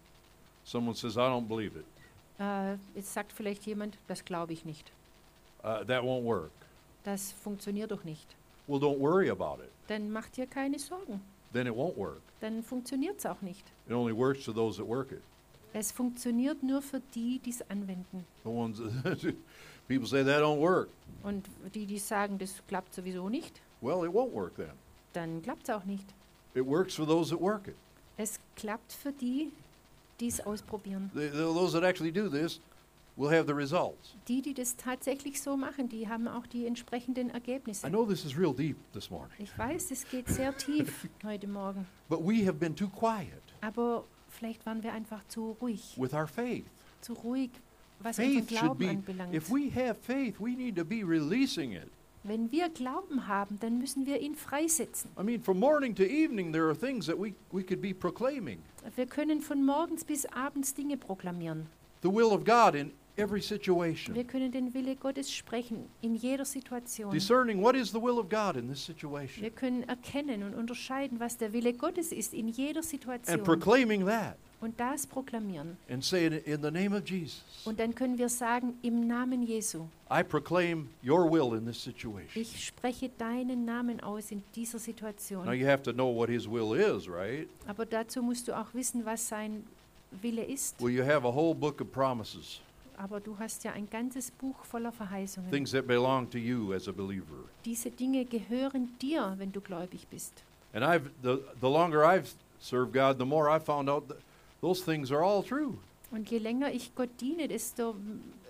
[0.64, 1.84] Someone says, I don't believe it.
[2.40, 4.90] Äh, jetzt sagt vielleicht jemand, das glaube ich nicht.
[5.62, 6.50] Uh, that won't work.
[7.04, 8.34] Das funktioniert doch nicht.
[8.66, 9.70] Well, don't worry about it.
[9.86, 11.20] Dann macht ihr keine Sorgen.
[11.52, 12.20] Then it won't work.
[12.40, 13.64] Dann funktioniert es auch nicht.
[13.86, 15.22] It only works to those that work it.
[15.72, 18.24] Es funktioniert nur für die, die es anwenden.
[18.42, 18.80] The ones
[19.88, 20.88] people say that don't work.
[21.22, 24.70] Und die, die sagen, das klappt sowieso nicht, Well, it won't work then.
[25.12, 26.04] dann klappt es auch nicht.
[26.54, 27.76] It works for those that work it.
[28.16, 29.52] Es klappt für die,
[30.20, 31.10] die es ausprobieren.
[31.14, 32.60] The, the- those that actually do this
[33.16, 34.14] will have the results.
[34.28, 37.86] Die, die das tatsächlich so machen, die haben auch die entsprechenden Ergebnisse.
[37.86, 41.46] I know this is real deep this morning, Ich weiß, es geht sehr tief heute
[41.48, 46.12] Morgen, but we have been too quiet aber vielleicht waren wir einfach zu ruhig, with
[46.14, 46.66] our faith.
[47.00, 47.50] zu ruhig,
[48.00, 49.34] was unseren Faith should Glauben be, anbelangt.
[49.34, 51.90] if we have faith, we need to be releasing it.
[52.24, 55.10] Wenn wir Glauben haben, dann müssen wir ihn freisetzen.
[55.18, 58.58] I mean, from morning to evening, there are things that we, we could be proclaiming.
[58.96, 61.66] Wir können von morgens bis abends Dinge proklamieren.
[62.02, 64.26] The will of God in every Wir situation.
[64.26, 67.12] können den Wille Gottes sprechen in jeder Situation.
[67.12, 69.42] Discerning what is the will of God in this situation.
[69.42, 74.04] Wir können erkennen und unterscheiden, was der Wille Gottes ist in jeder And Situation proclaiming
[74.06, 75.76] that und das proklamieren.
[75.88, 77.42] and it in the name of Jesus.
[77.64, 82.22] Und dann können wir sagen, im Namen Jesu, I proclaim your will in this situation.
[82.34, 85.52] ich spreche deinen Namen aus in dieser Now Situation.
[85.54, 87.48] you have to know what his will is, right?
[87.66, 89.64] Aber dazu musst du auch wissen, was sein
[90.22, 90.80] Wille ist.
[90.80, 92.60] Well, you have a whole book of promises,
[92.98, 95.50] Aber du hast ja ein ganzes Buch voller Verheißungen.
[95.50, 97.44] things that belong to you as a believer.
[97.64, 100.42] Diese Dinge gehören dir, wenn du gläubig bist.
[100.72, 104.18] And I've the the longer I've served God, the more I found out that
[104.60, 105.78] those things are all true.
[106.10, 107.96] Und je länger ich Gott diene, desto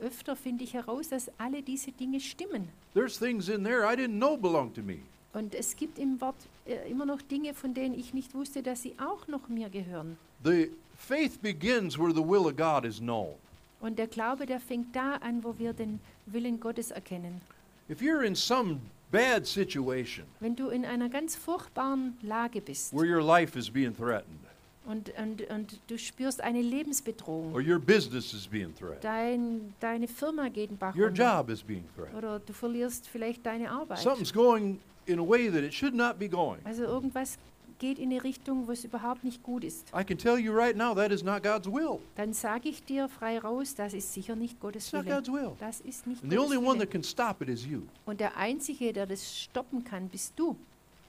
[0.01, 2.69] öfter finde ich heraus, dass alle diese Dinge stimmen.
[2.95, 4.99] There's things in there I didn't know belonged to me.
[5.33, 8.83] Und es gibt im Wort äh, immer noch Dinge, von denen ich nicht wusste, dass
[8.83, 10.17] sie auch noch mir gehören.
[10.45, 13.35] The faith begins where the will of God is known.
[13.81, 17.41] Und der Glaube, der fängt da an, wo wir den Willen Gottes erkennen.
[17.89, 23.07] If you're in some bad situation Wenn du in einer ganz furchtbaren Lage bist where
[23.07, 24.41] your life is being threatened
[24.87, 30.09] und, und, und du spürst eine Lebensbedrohung, or your business is being threatened, dein, deine
[30.09, 33.71] Firma geht in Bach your runter, job is being threatened, oder du verlierst vielleicht deine
[33.71, 33.99] Arbeit.
[33.99, 36.59] something's going in a way that it should not be going.
[36.65, 37.39] Also irgendwas
[37.79, 39.89] geht in eine Richtung, wo es überhaupt nicht gut ist.
[39.95, 41.99] I can tell you right now that is not God's will.
[42.15, 45.15] Dann sage ich dir frei raus, das ist sicher nicht Gottes It's not Wille.
[45.17, 45.51] God's will.
[45.61, 46.87] Das ist nicht And the Gottes only one Wille.
[46.87, 50.57] that can stop it is you Und der Einzige, der das stoppen kann, bist du.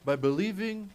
[0.06, 0.90] by believing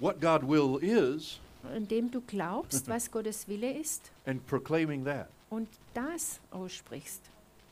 [0.00, 1.38] what God will is
[1.76, 5.28] Indem du glaubst, was Gottes Wille ist and proclaiming that.
[5.50, 7.22] und das aussprichst.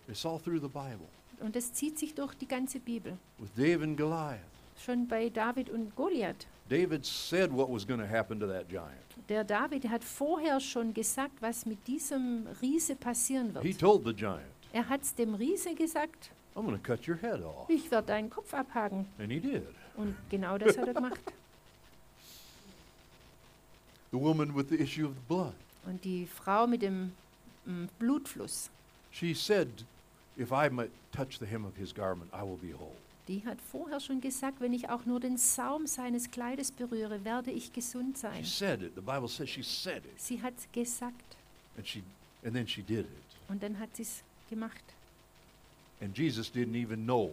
[0.08, 1.06] It's all through the Bible.
[1.40, 3.16] Und das zieht sich durch die ganze Bibel.
[3.38, 4.40] With David and Goliath.
[4.84, 6.46] Schon bei David und Goliath.
[6.68, 8.92] David said what was going to happen to that giant.
[9.28, 13.80] Der David hat vorher schon gesagt, was mit diesem Riese passieren He wird.
[13.80, 17.40] told the giant, Er hat es dem Riese gesagt, I'm going to cut your head
[17.42, 17.68] off.
[17.70, 19.06] ich werde deinen Kopf abhaken.
[19.18, 19.62] And he did.
[19.96, 21.20] Und genau das hat er gemacht.
[24.11, 25.55] The woman with the issue of the blood.
[25.87, 27.12] Und die Frau mit dem
[27.66, 28.71] mm, Blutfluss,
[29.11, 29.68] She said,
[30.37, 32.94] If I might touch the hem of his garment, I will be whole.
[33.27, 37.51] die hat vorher schon gesagt, wenn ich auch nur den Saum seines Kleides berühre, werde
[37.51, 38.44] ich gesund She sein.
[38.44, 38.94] said it.
[38.94, 40.18] The Bible says she said it.
[40.21, 41.37] Sie hat es gesagt
[41.77, 42.03] And she
[42.44, 43.09] and then she did it.
[43.49, 44.83] und dann hat sie es gemacht.
[46.01, 47.31] And Jesus didn't even know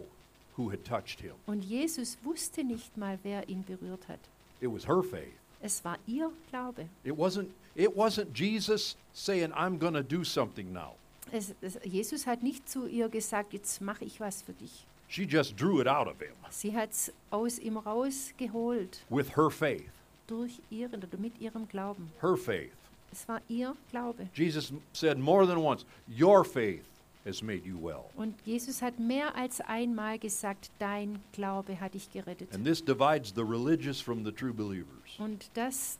[0.56, 1.34] who had touched him.
[1.46, 4.20] Und Jesus wusste nicht mal, wer ihn berührt hat.
[4.60, 5.32] It was her faith.
[5.60, 6.88] Es war ihr Glaube.
[7.04, 10.94] It wasn't it wasn't Jesus saying, I'm gonna do something now.
[11.32, 14.86] Es, es, Jesus hat nicht zu ihr gesagt, jetzt mache ich was für dich.
[15.08, 19.50] She just drew it out of him Sie hat es aus ihm rausgeholt, with her
[19.50, 19.90] faith.
[20.26, 22.10] durch ihren oder mit ihrem Glauben.
[22.20, 22.72] Her faith.
[23.12, 24.28] Es war ihr Glaube.
[24.34, 26.82] Jesus said more than once, Your faith
[27.26, 28.04] has made you well.
[28.16, 32.54] Und Jesus hat mehr als einmal gesagt, dein Glaube hat dich gerettet.
[32.54, 35.18] And this divides the religious from the true believers.
[35.18, 35.98] Und das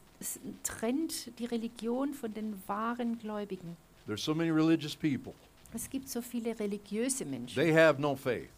[0.63, 3.77] trennt die Religion von den wahren Gläubigen.
[4.07, 5.35] There's so many religious people.
[5.75, 8.49] Es gibt so viele religiöse Menschen, They have no faith,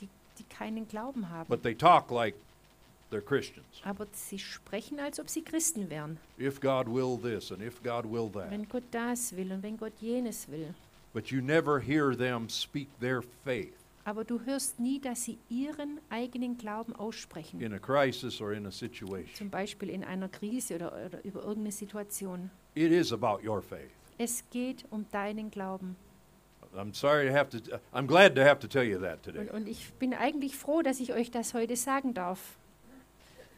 [0.00, 0.08] die,
[0.38, 1.46] die keinen Glauben haben.
[1.48, 2.34] but they talk like
[3.12, 3.66] they're Christians.
[3.84, 6.18] Aber sie sprechen, als ob sie Christen wären.
[6.38, 8.50] If God will this and if God will that.
[8.50, 10.74] Wenn Gott das will und wenn Gott jenes will.
[11.14, 13.72] But you never hear them speak their faith
[14.04, 17.60] Aber du hörst nie, dass sie ihren eigenen Glauben aussprechen.
[17.62, 19.34] in a crisis or in a situation.
[19.34, 22.50] Zum Beispiel in einer Krise oder, oder über irgendeine Situation.
[22.74, 23.90] It is about your faith.
[24.18, 25.96] Es geht um deinen Glauben.
[26.76, 27.58] I'm sorry to have to,
[27.94, 29.38] I'm glad to have to tell you that today.
[29.38, 32.58] Und, und ich bin eigentlich froh, dass ich euch das heute sagen darf.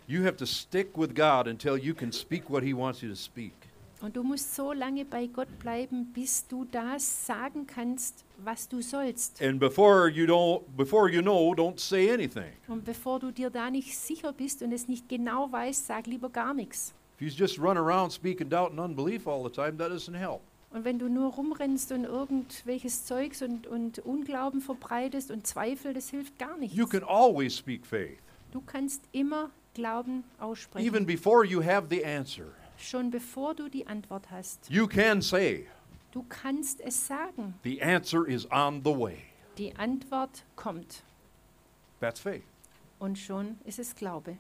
[0.07, 3.17] You have to stick with God until you can speak what He wants you to
[3.17, 3.55] speak.
[4.03, 8.83] Und du musst so lange bei Gott bleiben, bis du das sagen kannst, was du
[8.83, 9.41] sollst.
[9.41, 12.53] And before you don't, before you know, don't say anything.
[12.69, 16.29] Und bevor du dir da nicht sicher bist und es nicht genau weißt, sag lieber
[16.29, 16.93] gar nichts.
[17.19, 20.43] If you just run around speaking doubt and unbelief all the time, that doesn't help.
[20.71, 26.11] Und wenn du nur rumrennst und irgendwelches Zeugs und, und Unglauben verbreitest und Zweifel, das
[26.11, 26.77] hilft gar nichts.
[26.77, 28.19] You can always speak faith,
[28.53, 32.45] Du kannst immer Glauben aussprechen, even before you have the answer.
[32.79, 34.69] Schon bevor du die Antwort hast.
[34.71, 35.67] You can say,
[36.13, 37.55] Du kannst es sagen.
[37.63, 39.19] the answer is on the way.
[39.59, 41.03] Die Antwort kommt
[42.01, 42.45] That's faith.
[42.99, 44.39] und schon ist es Glaube.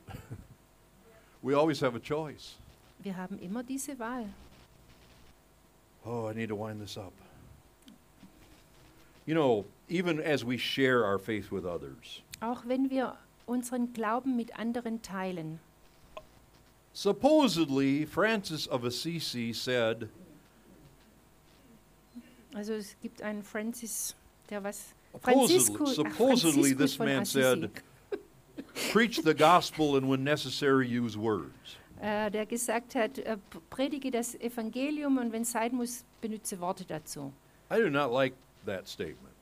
[1.42, 2.56] We always have a choice.
[2.98, 4.26] Wir haben immer diese Wahl.
[6.04, 7.12] Oh, I need to wind this up.
[9.26, 13.16] You know, even as we share our faith with others, Auch wenn wir
[13.46, 15.58] unseren Glauben mit anderen teilen.
[16.96, 20.08] Supposedly Francis of Assisi said,
[22.54, 24.14] Also es gibt einen Francis,
[24.48, 27.70] der was supposedly, supposedly this man said,
[28.92, 31.76] preach the gospel and when necessary use words.
[32.00, 36.58] äh, der gesagt hat, äh, p- predige das Evangelium und wenn es sein muss, benütze
[36.60, 37.30] Worte dazu.
[37.70, 38.32] I do not like
[38.64, 39.34] that statement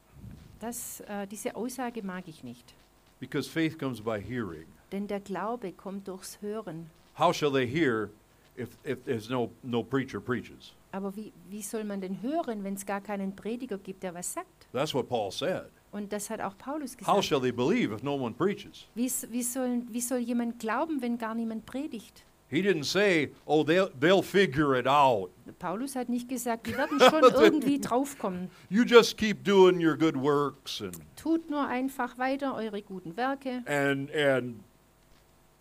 [0.59, 2.75] Das, äh, diese Aussage mag ich nicht.
[3.21, 4.67] because faith comes by hearing.
[4.91, 6.91] Denn der Glaube kommt durchs Hören.
[7.19, 8.11] How shall they hear
[8.57, 10.73] if, if there's no, no preacher preaches?
[10.93, 14.33] Aber wie, wie soll man denn hören, wenn es gar keinen Prediger gibt, der was
[14.33, 14.69] sagt?
[14.73, 15.67] That's what Paul said.
[15.93, 17.25] Und das hat auch Paulus How gesagt.
[17.25, 18.87] shall they believe if no one preaches?
[18.95, 22.25] Wie, s- wie, soll, wie soll jemand glauben, wenn gar niemand predigt?
[22.49, 25.31] He didn't say, oh, they'll, they'll figure it out.
[25.59, 28.49] Paulus hat nicht gesagt, die werden schon irgendwie draufkommen.
[28.69, 33.63] You just keep doing your good works and, Tut nur einfach weiter eure guten Werke
[33.67, 34.61] and, and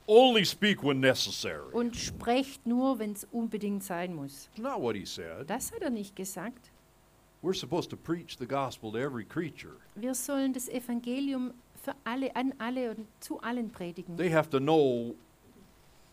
[0.07, 1.71] only speak when necessary.
[1.73, 4.49] und sprecht nur, wenn es unbedingt sein muss.
[4.57, 5.49] Not what he said.
[5.49, 6.71] Das hat er nicht gesagt.
[7.41, 9.73] We're supposed to preach the gospel to every creature.
[9.95, 14.15] Wir sollen das Evangelium für alle, an alle und zu allen predigen.
[14.15, 15.13] They have to know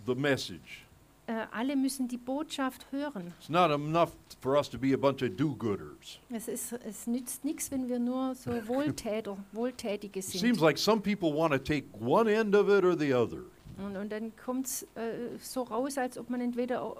[0.07, 0.84] the message.
[1.28, 3.32] Äh, alle müssen die Botschaft hören.
[3.38, 4.11] It's not enough
[4.41, 6.18] for us to be a bunch of do-gooders.
[6.28, 10.41] Es, ist, es nützt nichts, wenn wir nur so Wohltäter, Wohltätige It sind.
[10.41, 13.45] seems like some people want to take one end of it or the other.
[13.85, 16.97] Und, und dann kommt es äh, so raus, als ob man entweder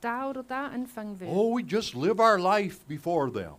[0.00, 1.28] da oder da anfangen will.
[1.28, 3.54] Oh, we just live our life before them.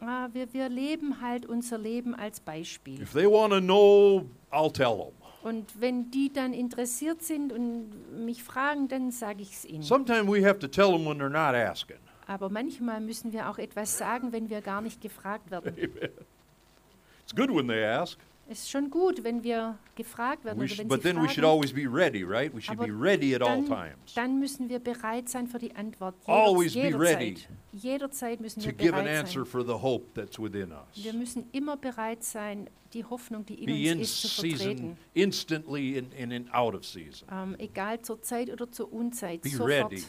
[0.00, 3.00] Ah, wir, wir leben halt unser Leben als Beispiel.
[3.00, 5.12] If they want to know, I'll tell them.
[5.44, 9.82] Und wenn die dann interessiert sind und mich fragen, dann sage ich es ihnen.
[9.82, 11.98] Sometimes we have to tell them when they're not asking.
[12.26, 15.76] Aber manchmal müssen wir auch etwas sagen, wenn wir gar nicht gefragt werden.
[15.76, 18.18] It's good when they ask,
[18.48, 21.28] ist schon gut, wenn wir gefragt werden we oder sh- wenn but sie then we
[21.28, 22.54] should always be ready, right?
[22.54, 25.58] We should Aber be ready at all Dann, times dann müssen wir bereit sein für
[25.58, 26.14] die Antwort.
[26.26, 27.36] Always be ready
[27.72, 29.46] Jederzeit müssen to wir give an bereit answer sein.
[29.46, 31.02] for the hope that's within us.
[31.04, 34.58] Wir müssen immer bereit sein, die Hoffnung, die in Be in uns ist, zu season
[34.58, 34.96] vertreten.
[35.14, 37.26] instantly and, and in out of season.
[37.32, 40.04] Ähm, egal zur Zeit oder zur Unzeit, Be sofort ready.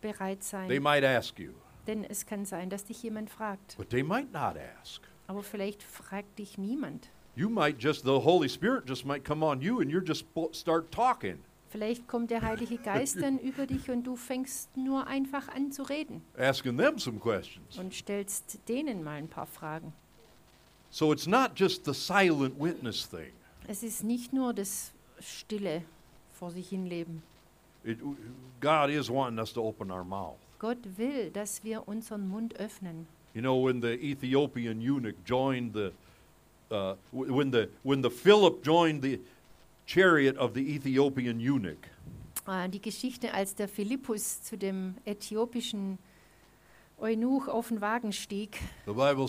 [0.00, 0.68] bereit sein.
[0.68, 1.52] They might ask you,
[1.86, 3.76] Denn es kann sein, dass dich jemand fragt.
[3.76, 5.02] but they might not ask.
[5.26, 7.08] Aber vielleicht fragt dich niemand.
[7.36, 10.90] You might just, the Holy Spirit just might come on you and you're just start
[10.92, 11.38] talking,
[11.70, 15.82] Vielleicht kommt der Heilige Geist dann über dich und du fängst nur einfach an zu
[15.82, 17.76] reden asking them some questions.
[17.76, 19.92] und stellst denen mal ein paar Fragen.
[20.90, 23.32] So it's not just the silent witness thing.
[23.66, 25.82] Es ist nicht nur das stille
[26.32, 27.24] vor sich hinleben.
[27.82, 27.98] It,
[28.60, 30.36] God is wanting us to open our mouth.
[30.60, 33.08] Gott will, dass wir unseren Mund öffnen.
[33.34, 35.90] You know, when the Ethiopian eunuch joined the,
[36.70, 39.20] uh, when the when the Philip joined the
[39.86, 41.78] chariot of the Ethiopian eunuch,
[42.46, 45.98] Äh, Die Geschichte, als der Philippus zu dem äthiopischen
[46.98, 49.26] Eunuch auf den Wagen stieg, the Bible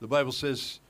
[0.00, 0.80] the Bible says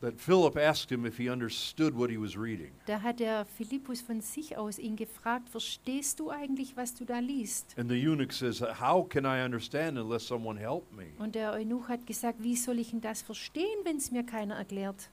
[0.00, 2.72] that Philip asked him if he understood what he was reading.
[2.86, 7.18] Da hat der Philippus von sich aus ihn gefragt, verstehst du eigentlich, was du da
[7.18, 7.74] liest?
[7.78, 11.12] And the eunuch says, How can I understand unless someone help me?
[11.18, 14.56] Und der Eunuch hat gesagt, wie soll ich denn das verstehen, wenn es mir keiner
[14.56, 15.10] erklärt?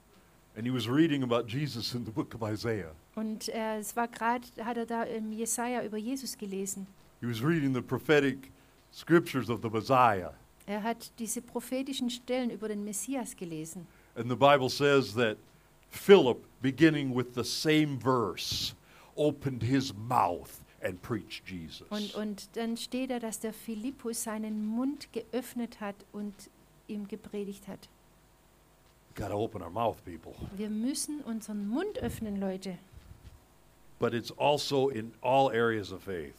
[0.56, 2.92] And he was reading about Jesus in the book of Isaiah.
[3.14, 6.86] Und äh, es war gerade, hat er da im Jesaja über Jesus gelesen.
[7.20, 8.50] He was reading the prophetic
[8.92, 10.32] scriptures of the Messiah.
[10.66, 13.86] Er hat diese prophetischen Stellen über den Messias gelesen.
[14.18, 15.36] And the Bible says that
[15.90, 18.74] Philip, beginning with the same verse,
[19.16, 21.86] opened his mouth and preached Jesus.
[21.90, 26.34] Und, und dann steht da, dass der Philippus seinen Mund geöffnet hat und
[26.88, 27.88] ihm gepredigt hat.
[29.14, 30.34] Got to open our mouth, people.
[30.56, 32.78] Wir müssen unseren Mund öffnen, Leute.
[33.98, 36.34] But it's also in all areas of faith.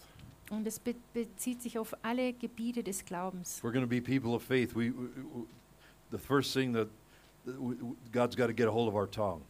[0.50, 3.62] Und es be bezieht sich auf alle Gebiete des Glaubens.
[3.64, 5.46] We're going to be people of faith, we, we, we-
[6.12, 6.88] the first thing that
[8.12, 9.41] God's got to get a hold of our tongue.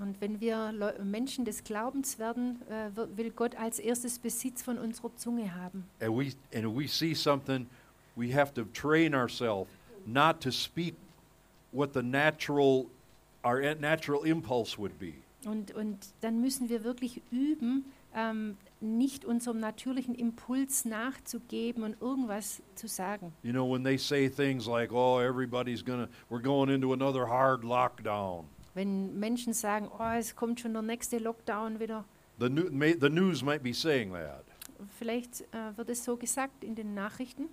[0.00, 4.78] Und wenn wir Menschen des Glaubens werden, äh, wi- will Gott als erstes Besitz von
[4.78, 5.84] unserer Zunge haben.
[6.00, 7.66] And we and we see something,
[8.16, 9.68] we have to train ourselves
[10.06, 10.94] not to speak
[11.72, 12.86] what the natural
[13.44, 15.14] our a- natural impulse would be.
[15.44, 17.84] Und, und dann müssen wir wirklich üben,
[18.14, 23.32] ähm, nicht unserem natürlichen Impuls nachzugeben und irgendwas zu sagen.
[23.42, 27.62] You know, when they say things like, "Oh, everybody's gonna, we're going into another hard
[27.64, 28.44] lockdown."
[28.74, 32.04] Wenn Menschen sagen, oh, es kommt schon der nächste Lockdown wieder,
[32.38, 34.44] The, new, may, the news might be saying that.
[34.96, 37.48] vielleicht äh, wird es so gesagt in den Nachrichten,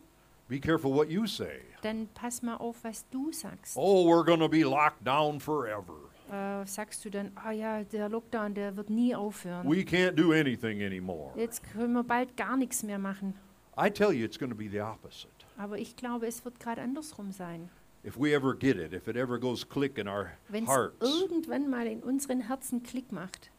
[0.48, 1.62] Be careful what you say.
[1.82, 3.76] dann pass mal auf, was du sagst.
[3.76, 5.96] Oh, we're going to be locked down forever.
[6.32, 9.70] Äh, sagst du dann, ah ja, der Lockdown, der wird nie aufhören.
[9.70, 11.32] We can't do anything anymore.
[11.36, 13.36] Jetzt können wir bald gar nichts mehr machen.
[13.78, 15.30] I tell you, it's going to be the opposite.
[15.58, 17.70] Aber ich glaube, es wird gerade andersrum sein.
[18.06, 20.96] If we ever get it, if it ever goes click in our Wenn es hearts,
[21.02, 23.50] irgendwann mal in unseren Herzen Klick macht,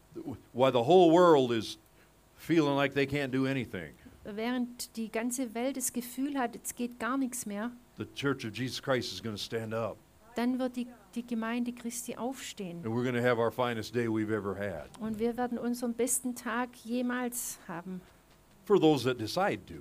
[0.53, 1.77] while the whole world is
[2.37, 3.93] feeling like they can't do anything,
[4.23, 8.53] während die ganze Welt das Gefühl hat, es geht gar nichts mehr, the Church of
[8.53, 9.97] Jesus Christ is going to stand up,
[10.37, 12.77] dann wird die, die Gemeinde Christi aufstehen.
[12.85, 14.89] and we're going to have our finest day we've ever had.
[14.99, 18.01] Und wir werden unseren besten Tag jemals haben.
[18.65, 19.75] For those that decide to,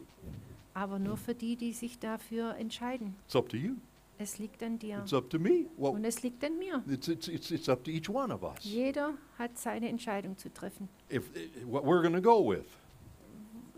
[0.75, 3.15] Aber nur für die, die sich dafür entscheiden.
[3.27, 3.75] it's up to you.
[4.19, 4.99] Es liegt an dir.
[5.01, 5.67] It's up to me.
[5.77, 6.83] Well, Und es liegt an mir.
[6.89, 8.65] it's, it's, it's, it's up to each one of us.
[8.65, 10.89] Jeder hat seine Entscheidung zu treffen.
[11.11, 11.31] If
[11.67, 12.65] what we're going to go with.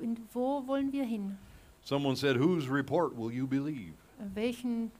[0.00, 1.36] Und wo wollen wir hin?
[1.82, 3.94] Someone said, "Whose report will you believe?"
[4.34, 4.92] Welchen,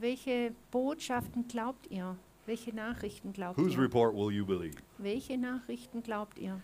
[0.00, 2.16] welche Botschaften glaubt ihr?
[2.46, 3.82] Welche Nachrichten glaubt Whose ihr?
[3.82, 4.76] report will you believe?
[4.98, 6.60] Welche Nachrichten glaubt ihr?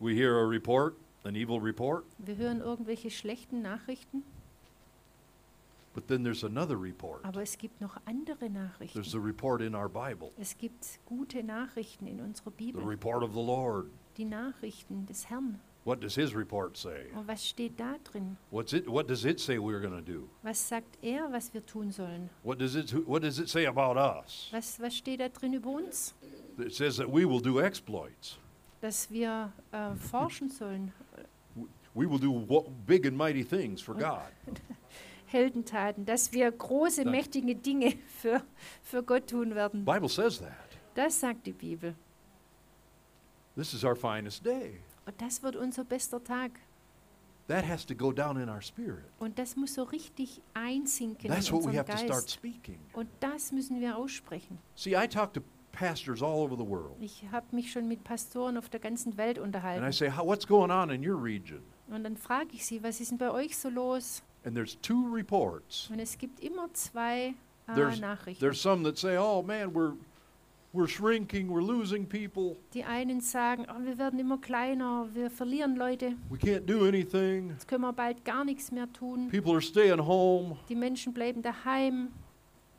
[0.00, 4.22] We hear a report, an evil report, Wir hören irgendwelche schlechten Nachrichten,
[5.94, 7.24] but then there's another report.
[7.24, 9.02] aber es gibt noch andere There's Nachrichten.
[9.04, 12.82] the report in our Bible, Es gibt gute Nachrichten in unserer the Bibel.
[12.84, 13.86] report of the Lord.
[14.16, 15.60] Die Nachrichten des Herrn.
[15.88, 17.06] What does his report say?
[17.16, 18.36] Und was steht da drin?
[18.50, 20.28] What's it what does it say we're going to do?
[20.42, 22.28] Was sagt er, was wir tun sollen?
[22.42, 24.50] What does it what does it say about us?
[24.52, 26.12] Was, was steht da drin über uns?
[26.58, 28.36] It says that we will do exploits.
[28.82, 30.92] Dass wir äh, forschen sollen,
[31.94, 34.30] We will do wo- big and mighty things for God.
[35.32, 37.10] Heldentaten, dass wir große, Danke.
[37.18, 38.42] mächtige Dinge für,
[38.82, 39.86] für Gott tun werden.
[39.86, 40.52] Bible says that.
[40.94, 41.94] Das sagt die Bibel.
[43.56, 44.80] This is our finest day.
[45.08, 46.50] Und das wird unser bester Tag.
[47.46, 49.06] That has to go down in our spirit.
[49.18, 52.30] Und das muss so richtig einsinken That's in what we have to start Geist.
[52.30, 52.78] speaking.
[52.92, 54.58] Und das müssen wir aussprechen.
[54.74, 55.40] See, I talk to
[55.72, 56.94] pastors all over the world.
[57.00, 59.92] Ich habe mich schon mit Pastoren auf der ganzen Welt And I unterhalten.
[59.92, 61.62] say, what's going on in your region?
[61.88, 64.22] Und dann frage ich sie, was ist denn bei euch so los?
[64.44, 65.88] And there's two reports.
[65.90, 67.28] Und es gibt immer zwei
[67.66, 68.40] äh, There's- Nachrichten.
[68.40, 69.94] There's some that say, oh man, we're,
[70.72, 75.76] we're shrinking, we're losing people, Die einen sagen, oh, wir werden immer kleiner, wir verlieren
[75.76, 79.28] Leute, we can't do anything, jetzt können wir bald gar nichts mehr tun.
[79.28, 82.08] people are staying home, Die Menschen bleiben daheim.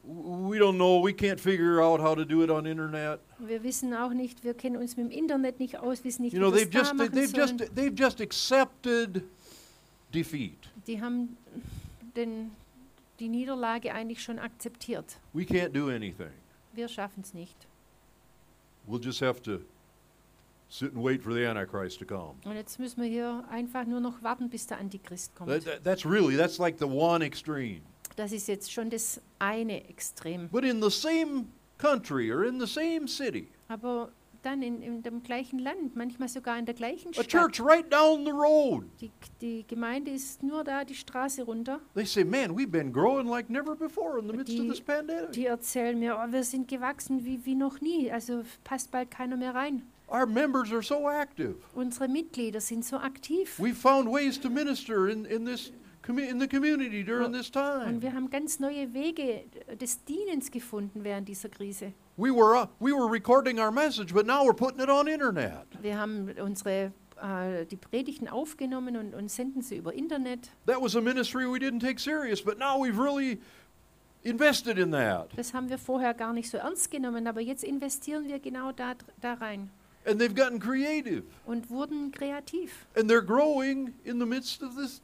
[0.02, 3.20] We don't know, we can't figure out how to do it on internet.
[3.38, 6.40] Wir wissen auch nicht, wir kennen uns mit dem Internet nicht aus, wissen nicht, You
[6.40, 7.76] know, wie wir they've just, machen they've just, sollen.
[7.76, 9.24] they've just accepted
[10.14, 10.58] defeat.
[10.88, 11.38] Die haben
[12.16, 12.52] den,
[13.20, 15.20] die Niederlage eigentlich schon akzeptiert.
[15.34, 16.32] We can't do anything.
[16.74, 17.68] Wir schaffen es nicht.
[18.90, 19.60] We'll just have to
[20.68, 22.36] sit and wait for the Antichrist to come.
[22.44, 25.50] Und jetzt müssen wir hier einfach nur noch warten, bis der Antichrist kommt.
[25.52, 27.82] That, that- that's really, that's like the one extreme.
[28.16, 30.50] Das ist jetzt schon das eine Extrem.
[30.50, 31.46] But in the same
[31.78, 34.12] country or in the same city, Aber
[34.44, 37.28] dann in, in dem gleichen Land, manchmal sogar in der gleichen A Stadt.
[37.28, 38.86] church right down the road.
[39.02, 39.12] Die,
[39.42, 41.80] die Gemeinde ist nur da die Straße runter.
[41.96, 44.82] They say, man, we've been growing like never before in the midst of Die- this
[44.82, 45.32] pandemic.
[45.34, 49.38] Die erzählen mir, oh, wir sind gewachsen wie, wie noch nie, also passt bald keiner
[49.38, 49.84] mehr rein.
[50.12, 51.56] Our members are so active.
[51.76, 53.60] Unsere Mitglieder sind so aktiv.
[53.60, 55.72] We found ways to minister in, in this
[56.18, 58.02] in the community during this Und time.
[58.02, 59.44] wir haben ganz neue Wege
[59.80, 61.94] des Dienens gefunden während dieser Krise.
[62.18, 65.66] We were uh, we were recording our message, but now we're putting it on internet.
[65.82, 66.92] Wir haben unsere
[67.22, 70.50] äh, die Predigten aufgenommen und, und senden sie über Internet.
[70.66, 73.40] That was a ministry we didn't take serious, but now we've really
[74.24, 75.28] invested in that.
[75.36, 78.96] Das haben wir vorher gar nicht so ernst genommen, aber jetzt investieren wir genau da,
[79.22, 79.70] da rein
[80.06, 82.88] And they've gotten creative, und wurden kreativ.
[82.96, 85.02] and they're growing in the midst of this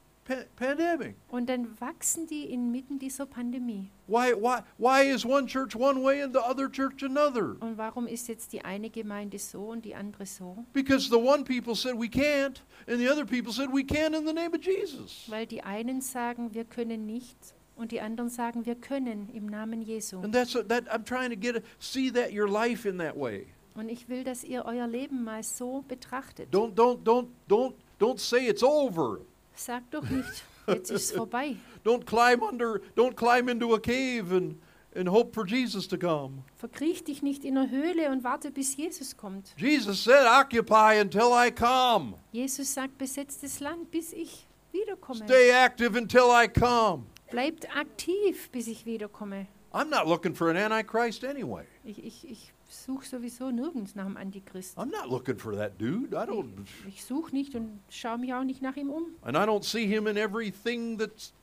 [0.56, 1.16] pandemic.
[1.30, 3.92] Und dann wachsen die inmitten dieser Pandemie.
[4.08, 7.56] Why why why is one church one way and the other church another?
[7.60, 10.66] Und warum ist jetzt die eine Gemeinde so und die andere so?
[10.74, 14.26] Because the one people said we can't, and the other people said we can in
[14.26, 15.26] the name of Jesus.
[15.28, 19.82] Weil die einen sagen, wir können nicht und die anderen sagen, wir können im Namen
[19.82, 20.20] Jesu.
[20.22, 23.48] And that's that I'm trying to get a, see that your life in that way.
[23.76, 26.54] Und ich will, dass ihr euer Leben mal so betrachtet.
[26.54, 29.20] Don't don't don't don't don't say it's over.
[29.56, 31.56] Sagt doch nicht, jetzt ist es vorbei.
[31.84, 34.56] Don't climb under don't climb into a cave and
[34.96, 36.44] and hope for Jesus to come.
[36.56, 39.54] Verkriech dich nicht in der Höhle und warte, bis Jesus kommt.
[39.58, 42.16] Jesus said, "Occupy until I come.
[42.32, 45.24] Jesus sagt, besetzt das Land, bis ich wiederkomme.
[45.26, 49.48] Stay active until I come." Bleibt aktiv, bis ich wiederkomme.
[49.74, 51.66] I'm not looking for an antichrist anyway.
[51.84, 54.78] Ich, ich, ich suche sowieso nirgends nach dem Antichrist.
[54.78, 56.14] I'm not looking for that dude.
[56.16, 56.50] I don't
[56.88, 59.06] Ich suche nicht und schaue mich auch nicht nach ihm um.
[59.22, 61.34] and I don't see him in everything that's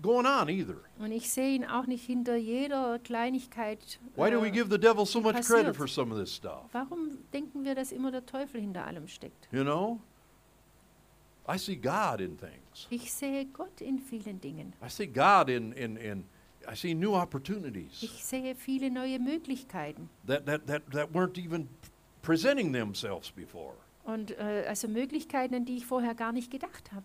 [0.00, 0.76] going on either.
[0.98, 3.98] Und ich sehe ihn auch nicht hinter jeder Kleinigkeit.
[4.16, 6.64] Why do we äh, give the devil so much credit for some of this stuff?
[6.72, 9.48] Warum denken wir, dass immer der Teufel hinter allem steckt?
[9.50, 10.00] You know?
[11.50, 12.86] I see God in things.
[12.90, 14.74] Ich sehe Gott in vielen Dingen.
[14.84, 16.24] I see God in in, in
[16.70, 20.08] I see new opportunities Ich sehe viele neue Möglichkeiten.
[20.26, 21.68] that, that, that, that weren't even
[22.22, 23.74] presenting themselves before.
[24.04, 27.04] Und äh, also Möglichkeiten, an die ich vorher gar nicht gedacht habe.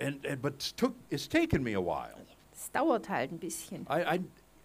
[0.00, 2.14] And, and but it's took it's taken me a while.
[2.52, 3.86] Es dauert halt ein bisschen.
[3.88, 4.20] I, I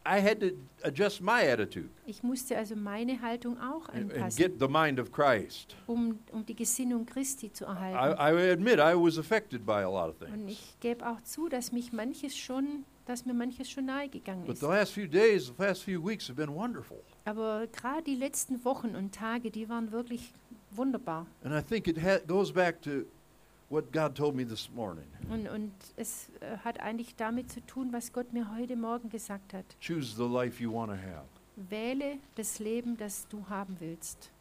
[0.07, 0.51] I had to
[0.83, 4.99] adjust my attitude Ich musste also meine Haltung auch and, and anpassen, get the mind
[4.99, 5.75] of Christ.
[5.87, 8.19] um, um die Gesinnung Christi zu I, erhalten.
[8.19, 10.51] I admit I was affected by a lot of Und things.
[10.51, 14.59] ich gebe auch zu, dass mich manches schon, dass mir manches schon nahegegangen But ist.
[14.61, 17.01] the last few days, the past few weeks have been wonderful.
[17.25, 20.31] Aber gerade die letzten Wochen und Tage, die waren wirklich
[20.71, 21.25] wunderbar.
[21.43, 21.97] And I think it
[22.27, 23.05] goes back to
[23.69, 25.07] what God told me this morning.
[25.29, 29.53] Und, und es äh, hat eigentlich damit zu tun, was Gott mir heute Morgen gesagt
[29.53, 29.65] hat.
[29.79, 31.25] Choose the life you want to have.
[31.55, 34.31] Wähle das Leben, das du haben willst.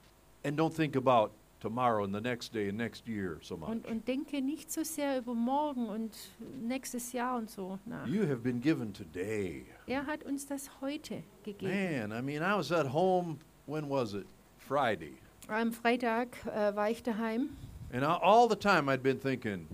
[0.45, 3.69] And don't think about tomorrow and the next day and next year so much.
[3.69, 6.15] Und, und denke nicht so sehr über morgen und
[6.61, 8.07] nächstes Jahr und so nach.
[8.07, 9.65] You have been given today.
[9.87, 12.09] Er hat uns das heute gegeben.
[12.09, 14.27] Man, I mean, I was at home, when was it?
[14.59, 15.15] Friday.
[15.49, 17.51] Am Freitag äh, war ich daheim
[17.95, 19.69] And I, all the time I'd been thinking,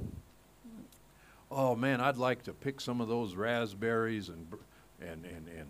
[1.50, 4.46] oh man, I'd like to pick some of those raspberries and,
[5.00, 5.66] and, and, and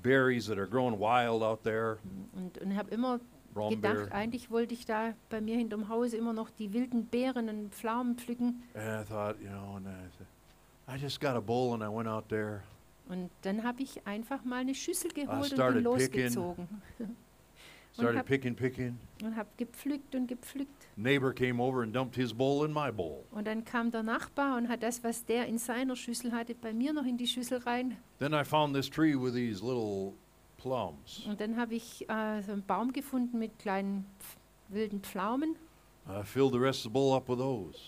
[0.00, 1.98] berries that are growing wild out there.
[2.36, 3.18] und, und habe immer
[3.52, 3.94] Brombeer.
[3.94, 7.74] gedacht, eigentlich wollte ich da bei mir hinterm Haus immer noch die wilden Beeren und
[7.74, 8.62] Pflaumen pflücken.
[8.74, 10.26] And I thought, you know, and I said,
[10.86, 12.62] I just got a bowl and I went out there.
[13.08, 16.22] Und dann habe ich einfach mal eine Schüssel geholt und started bin picking.
[16.22, 16.68] losgezogen.
[17.92, 18.98] Started hab- picking, picking.
[19.22, 20.88] Und habe gepflückt und gepflückt.
[20.96, 23.24] Neighbor came over and dumped his bowl in my bowl.
[23.30, 26.72] Und dann kam der Nachbar und hat das, was der in seiner Schüssel hatte, bei
[26.72, 27.96] mir noch in die Schüssel rein.
[28.18, 30.14] Then I found this tree with these little
[30.56, 31.26] plums.
[31.26, 34.06] Und dann habe ich äh, so einen Baum gefunden mit kleinen
[34.68, 35.56] wilden Pflaumen.
[36.08, 37.78] I filled the rest of the bowl up with those.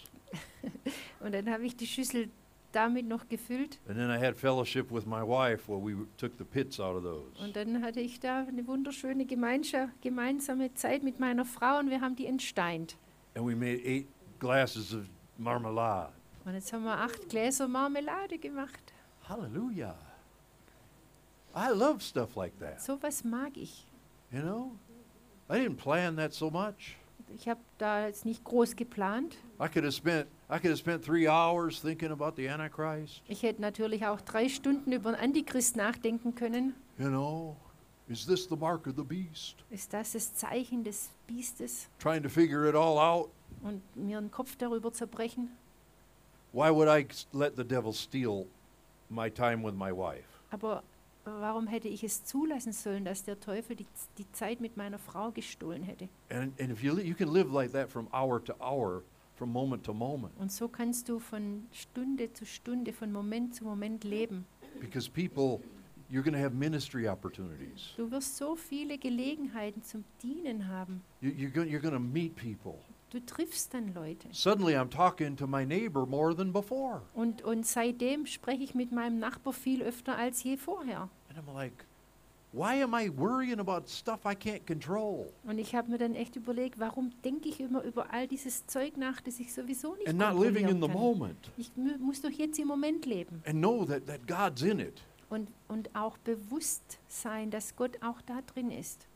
[1.21, 2.29] Und dann habe ich die Schüssel
[2.73, 3.79] damit noch gefüllt.
[3.89, 7.03] And then I had fellowship with my wife where we took the pits out of
[7.03, 7.43] those.
[7.43, 12.01] Und dann hatte ich da eine wunderschöne Gemeinschaft, gemeinsame Zeit mit meiner Frau und wir
[12.01, 12.97] haben die entsteint.
[13.35, 14.07] And we made eight
[14.39, 15.05] glasses of
[15.39, 16.13] marmalade.
[16.45, 18.93] Und jetzt haben wir acht Gläser Marmelade gemacht.
[19.29, 19.95] Hallelujah.
[21.55, 22.81] I love stuff like that.
[22.81, 23.87] So was mag ich.
[24.33, 24.73] You know?
[25.49, 26.97] I didn't plan that so much.
[27.35, 29.37] Ich habe da jetzt nicht groß geplant.
[29.61, 33.23] I could have spent I could have spent three hours thinking about the Antichrist.
[33.27, 36.75] Ich hätte natürlich auch drei Stunden über den Antichrist nachdenken können.
[36.99, 37.57] You know,
[38.07, 39.65] is this the mark of the beast?
[39.71, 41.89] Ist das das Zeichen des Biestes?
[41.99, 43.31] Trying to figure it all out.
[43.63, 45.49] Und mir den Kopf darüber zerbrechen.
[46.53, 48.47] Why would I let the devil steal
[49.09, 50.29] my time with my wife?
[50.51, 50.83] Aber
[51.25, 53.87] warum hätte ich es zulassen sollen, dass der Teufel die,
[54.19, 56.11] die Zeit mit meiner Frau gestohlen hätte?
[56.29, 59.03] And, and if you, you can live like that from hour to hour,
[59.43, 63.65] from moment to moment, Und so kannst du von Stunde zu Stunde, von Moment zu
[63.65, 64.45] Moment leben.
[64.81, 65.61] because people,
[66.09, 67.93] you're going to have ministry opportunities.
[67.97, 71.03] Du wirst so viele Gelegenheiten zum Dienen haben.
[71.21, 72.79] You, you're going you're going to meet people.
[73.11, 74.29] Du triffst dann Leute.
[74.33, 77.03] Suddenly, I'm talking to my neighbor more than before.
[77.13, 81.09] Und, und seitdem spreche ich mit meinem Nachbar viel öfter als je vorher.
[81.29, 81.85] And I'm like,
[82.53, 82.69] Und
[85.59, 89.21] ich habe mir dann echt überlegt, warum denke ich immer über all dieses Zeug nach,
[89.23, 91.19] das ich sowieso nicht And not living in kontrollieren the kann.
[91.19, 91.51] moment.
[91.57, 95.03] Ich mu- muss doch jetzt im Moment leben And know that, that God's in it.
[95.31, 99.07] und, und auch bewusst sein, dass Gott auch da drin ist.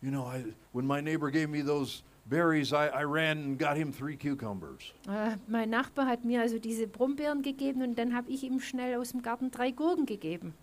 [0.00, 3.76] You know, I, when my neighbor gave me those berries, I, I ran and got
[3.76, 4.92] him three cucumbers.
[5.08, 8.98] Äh, mein Nachbar hat mir also diese Brombeeren gegeben und dann habe ich ihm schnell
[9.00, 10.54] aus dem Garten drei Gurken gegeben.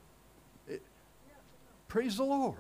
[1.90, 2.56] Praise the Lord.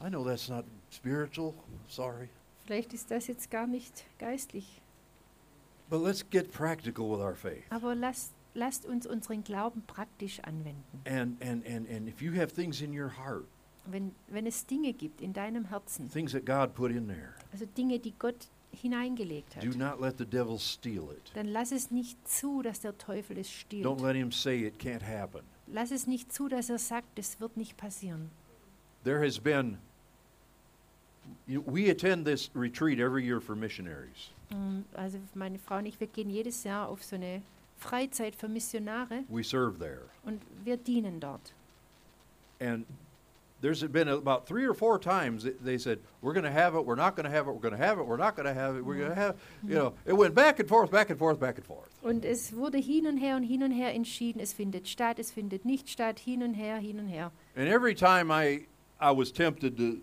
[0.00, 1.54] I know that's not spiritual,
[1.88, 2.28] sorry.
[2.64, 4.80] Vielleicht ist das jetzt gar nicht geistlich,
[5.88, 7.64] But let's get practical with our faith.
[7.70, 11.00] aber lasst, lasst uns unseren Glauben praktisch anwenden.
[11.04, 13.46] And, and, and, and if you have things in your heart,
[13.88, 17.66] Wenn, wenn es Dinge gibt in deinem Herzen, things that God put in there, also
[17.66, 21.30] Dinge, die Gott hineingelegt hat, do not let the devil steal it.
[21.34, 23.86] dann lass es nicht zu, dass der Teufel es stiehlt.
[23.86, 25.42] Don't let him say it can't happen.
[25.68, 28.30] Lass es nicht zu, dass er sagt, es wird nicht passieren.
[29.04, 29.78] There has been,
[31.46, 34.30] we attend this retreat every year for missionaries.
[34.50, 37.42] Ähm, Also meine Frau und ich, wir gehen jedes Jahr auf so eine
[37.78, 40.02] Freizeit für Missionare We serve there.
[40.24, 41.52] und wir dienen dort.
[42.60, 42.86] And
[43.66, 46.86] there's been about three or four times that they said, we're going to have it,
[46.86, 48.54] we're not going to have it, we're going to have it, we're not going to
[48.54, 49.20] have it, we're going to mm-hmm.
[49.20, 49.36] have,
[49.66, 51.90] you know, it went back and forth, back and forth, back and forth.
[52.04, 55.32] Und es wurde hin und her und hin und her entschieden, es findet statt, es
[55.32, 57.32] findet nicht statt, hin und her, hin und her.
[57.56, 58.66] And every time I,
[59.00, 59.98] I was tempted to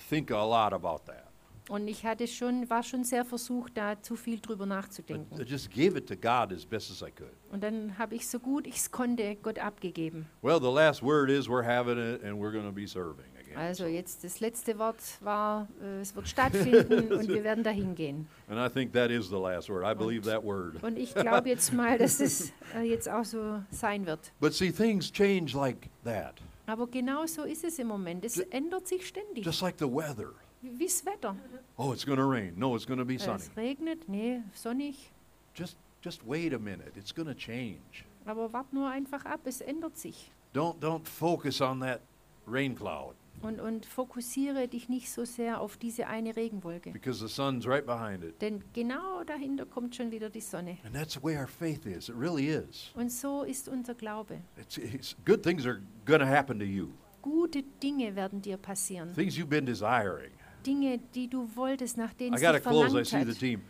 [0.00, 1.23] think a lot about that.
[1.70, 5.42] Und ich hatte schon, war schon sehr versucht, da zu viel drüber I nachzudenken.
[5.46, 7.32] just gave it to God as best as I could.
[7.50, 10.26] Und dann habe ich so gut ich es konnte Gott abgegeben.
[10.42, 13.56] Well, the last word is we're having it and we're going to be serving again.
[13.56, 18.26] Also jetzt das letzte Wort war, äh, es wird stattfinden und wir werden dahin gehen.
[18.48, 19.84] And I think that is the last word.
[19.84, 20.82] I believe that word.
[20.82, 24.32] Und ich glaube jetzt mal, dass es äh, jetzt auch so sein wird.
[24.38, 28.22] But see, things change like that, Aber genau so ist es im Moment.
[28.24, 29.46] Es ändert sich ständig.
[29.46, 30.32] just like the weather.
[30.76, 31.36] Wie das Wetter.
[31.76, 32.54] Oh, it's going to rain.
[32.56, 33.38] No, it's going to be sunny.
[33.42, 35.10] Es regnet, nee, sonnig.
[35.54, 36.96] Just, just wait a minute.
[36.96, 38.04] It's going to change.
[38.24, 40.30] Aber wart nur einfach ab, es ändert sich.
[40.54, 42.00] Don't, don't focus on that
[42.46, 46.92] rain cloud Und, und fokussiere dich nicht so sehr auf diese eine Regenwolke.
[46.92, 48.40] because the sun's right behind it.
[48.40, 50.78] Denn genau dahinter kommt schon wieder die Sonne.
[50.84, 52.08] And that's the way our faith is.
[52.08, 52.90] It really is.
[52.94, 54.40] Und so ist unser Glaube.
[54.56, 56.88] It's, it's good things are going to happen to you.
[57.20, 59.12] Gute Dinge werden dir passieren.
[59.14, 60.30] Things you've been desiring.
[60.64, 62.86] Dinge, die du wolltest, nach denen I es got to dich close.
[62.86, 63.38] I verlangt see the hat.
[63.38, 63.62] team.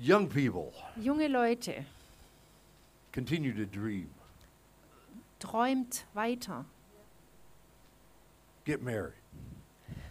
[0.00, 1.84] Young people, Junge Leute,
[3.12, 4.08] continue to dream.
[5.38, 6.64] träumt weiter,
[8.64, 9.14] Get married.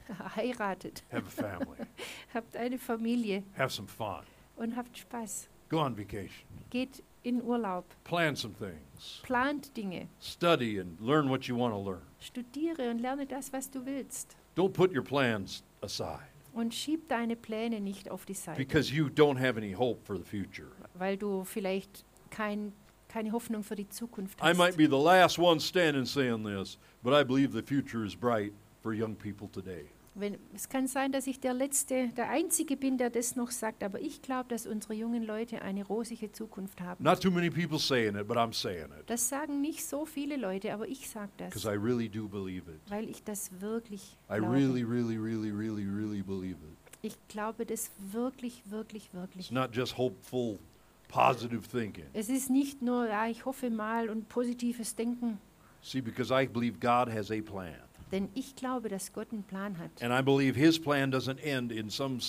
[0.35, 1.77] heiratet, Have a family.
[2.33, 4.23] habt eine Familie have some fun.
[4.57, 5.47] und habt Spaß.
[5.69, 6.45] Go on vacation.
[6.69, 9.21] Geht in Urlaub, Plan some things.
[9.23, 12.01] plant Dinge, Study and learn what you want to learn.
[12.19, 14.35] studiere und lerne das, was du willst.
[14.55, 16.19] Don't put your plans aside
[16.53, 20.15] Und schieb deine Pläne nicht auf die Seite, because you don't have any hope for
[20.17, 20.67] the future.
[20.93, 22.73] weil du vielleicht kein,
[23.07, 24.57] keine Hoffnung für die Zukunft I hast.
[24.57, 28.53] might be the last one standing saying this, but I believe the future is bright
[28.81, 29.89] for young people today.
[30.15, 33.83] Wenn, es kann sein, dass ich der Letzte, der Einzige bin, der das noch sagt,
[33.83, 37.03] aber ich glaube, dass unsere jungen Leute eine rosige Zukunft haben.
[37.03, 40.37] Not too many people saying it, but I'm saying it Das sagen nicht so viele
[40.37, 42.79] Leute, aber ich sage because das, I really do believe it.
[42.89, 44.53] weil ich das wirklich I glaube.
[44.53, 46.77] really, really, really, really, really believe it.
[47.01, 49.51] Ich glaube das wirklich, wirklich, It's wirklich.
[49.51, 50.59] not just hopeful,
[51.07, 52.05] positive thinking.
[52.13, 55.39] Es ist nicht nur, ja, ich hoffe mal und positives Denken,
[55.81, 57.73] See, because I believe God has a plan.
[58.13, 60.01] Denn ich glaube, dass Gott einen Plan hat.
[60.01, 62.19] And I believe his plan doesn't end in some,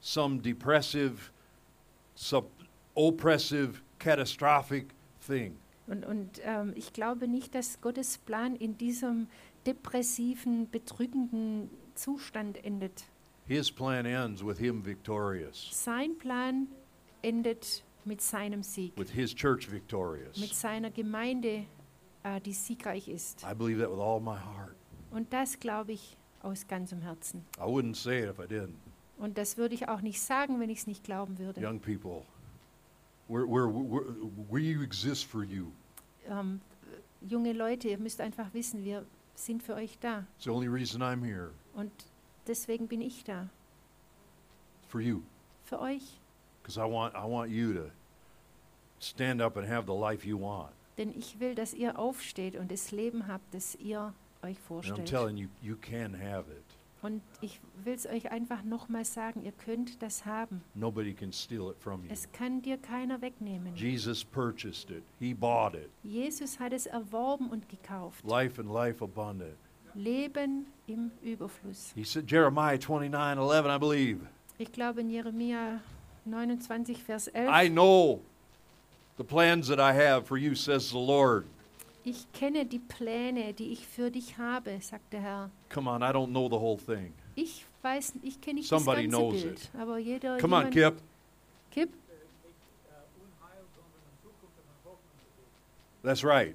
[0.00, 1.30] some depressive,
[2.14, 2.50] sub,
[2.96, 5.58] oppressive, catastrophic thing.
[5.86, 9.28] Und, und ähm, ich glaube nicht, dass Gottes Plan in diesem
[9.66, 13.04] depressiven, bedrückenden Zustand endet.
[13.46, 16.68] His plan ends with him victorious, Sein Plan
[17.22, 20.36] endet mit seinem Sieg, with his church mit victorious.
[20.58, 21.64] seiner Gemeinde,
[22.22, 23.42] äh, die siegreich ist.
[23.42, 24.77] I believe that with all my heart.
[25.10, 27.44] Und das glaube ich aus ganzem Herzen.
[27.58, 28.74] I wouldn't say it if I didn't.
[29.16, 31.60] Und das würde ich auch nicht sagen, wenn ich es nicht glauben würde.
[31.60, 32.22] Young people,
[33.28, 35.72] we're, we're, we're, we exist for you.
[36.28, 36.60] Ähm,
[37.20, 39.04] junge Leute, ihr müsst einfach wissen, wir
[39.34, 40.24] sind für euch da.
[40.36, 41.90] It's the only reason I'm here, Und
[42.46, 43.48] deswegen bin ich da.
[44.88, 45.22] for you.
[45.64, 46.18] Für euch.
[46.62, 47.90] Because I want, I want you to
[49.00, 50.70] stand up and have the life you want.
[50.96, 54.12] Denn ich will, dass ihr aufsteht und das Leben habt, das ihr
[54.42, 55.06] euch And I'm vorstellt.
[55.06, 56.64] telling you, you can have it.
[57.00, 60.62] Und ich will es euch einfach nochmal sagen, ihr könnt das haben.
[60.74, 62.08] Nobody can steal it from you.
[62.10, 63.74] Es kann dir keiner wegnehmen.
[63.76, 65.04] Jesus purchased it.
[65.20, 65.90] He bought it.
[66.02, 68.24] Jesus hat es erworben und gekauft.
[68.24, 69.56] Life and life abundant.
[69.94, 71.92] Leben im Überfluss.
[71.94, 74.18] He said, Jeremiah 29, 11, I believe.
[74.58, 75.80] Ich glaube in Jeremia
[76.24, 77.48] 29, Vers 11.
[77.48, 78.20] I know
[79.16, 81.44] the plans that I have for you, says the Lord.
[82.10, 85.50] Ich kenne die Pläne, die ich für dich habe, sagt der Herr.
[85.68, 87.12] Come on, I don't know the whole thing.
[87.34, 89.70] Ich weiß, ich kenne nicht Somebody das ganze knows Bild, it.
[89.78, 90.38] aber jeder.
[90.38, 90.96] Come on, jemand-
[91.70, 91.90] Kip.
[91.90, 91.90] Kip,
[96.02, 96.54] That's right.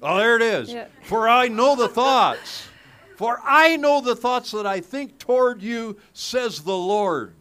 [0.00, 0.72] oh, there it is.
[0.72, 0.86] Yeah.
[1.02, 2.68] For I know the thoughts.
[3.16, 7.34] For I know the thoughts that I think toward you, says the Lord.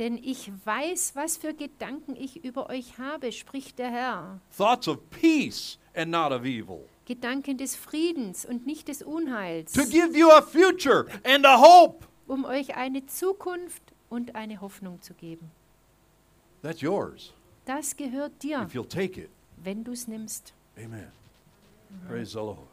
[0.00, 4.40] Denn ich weiß, was für Gedanken ich über euch habe, spricht der Herr.
[4.56, 6.86] Thoughts of peace and not of evil.
[7.04, 12.06] Gedanken des Friedens und nicht des Unheils, To give you a future and a hope.
[12.26, 15.50] um euch eine Zukunft und eine Hoffnung zu geben.
[16.62, 17.32] That's yours.
[17.66, 19.30] Das gehört dir, If you'll take it.
[19.62, 20.54] wenn du es nimmst.
[20.76, 21.12] Amen.
[22.08, 22.66] Praise the Lord.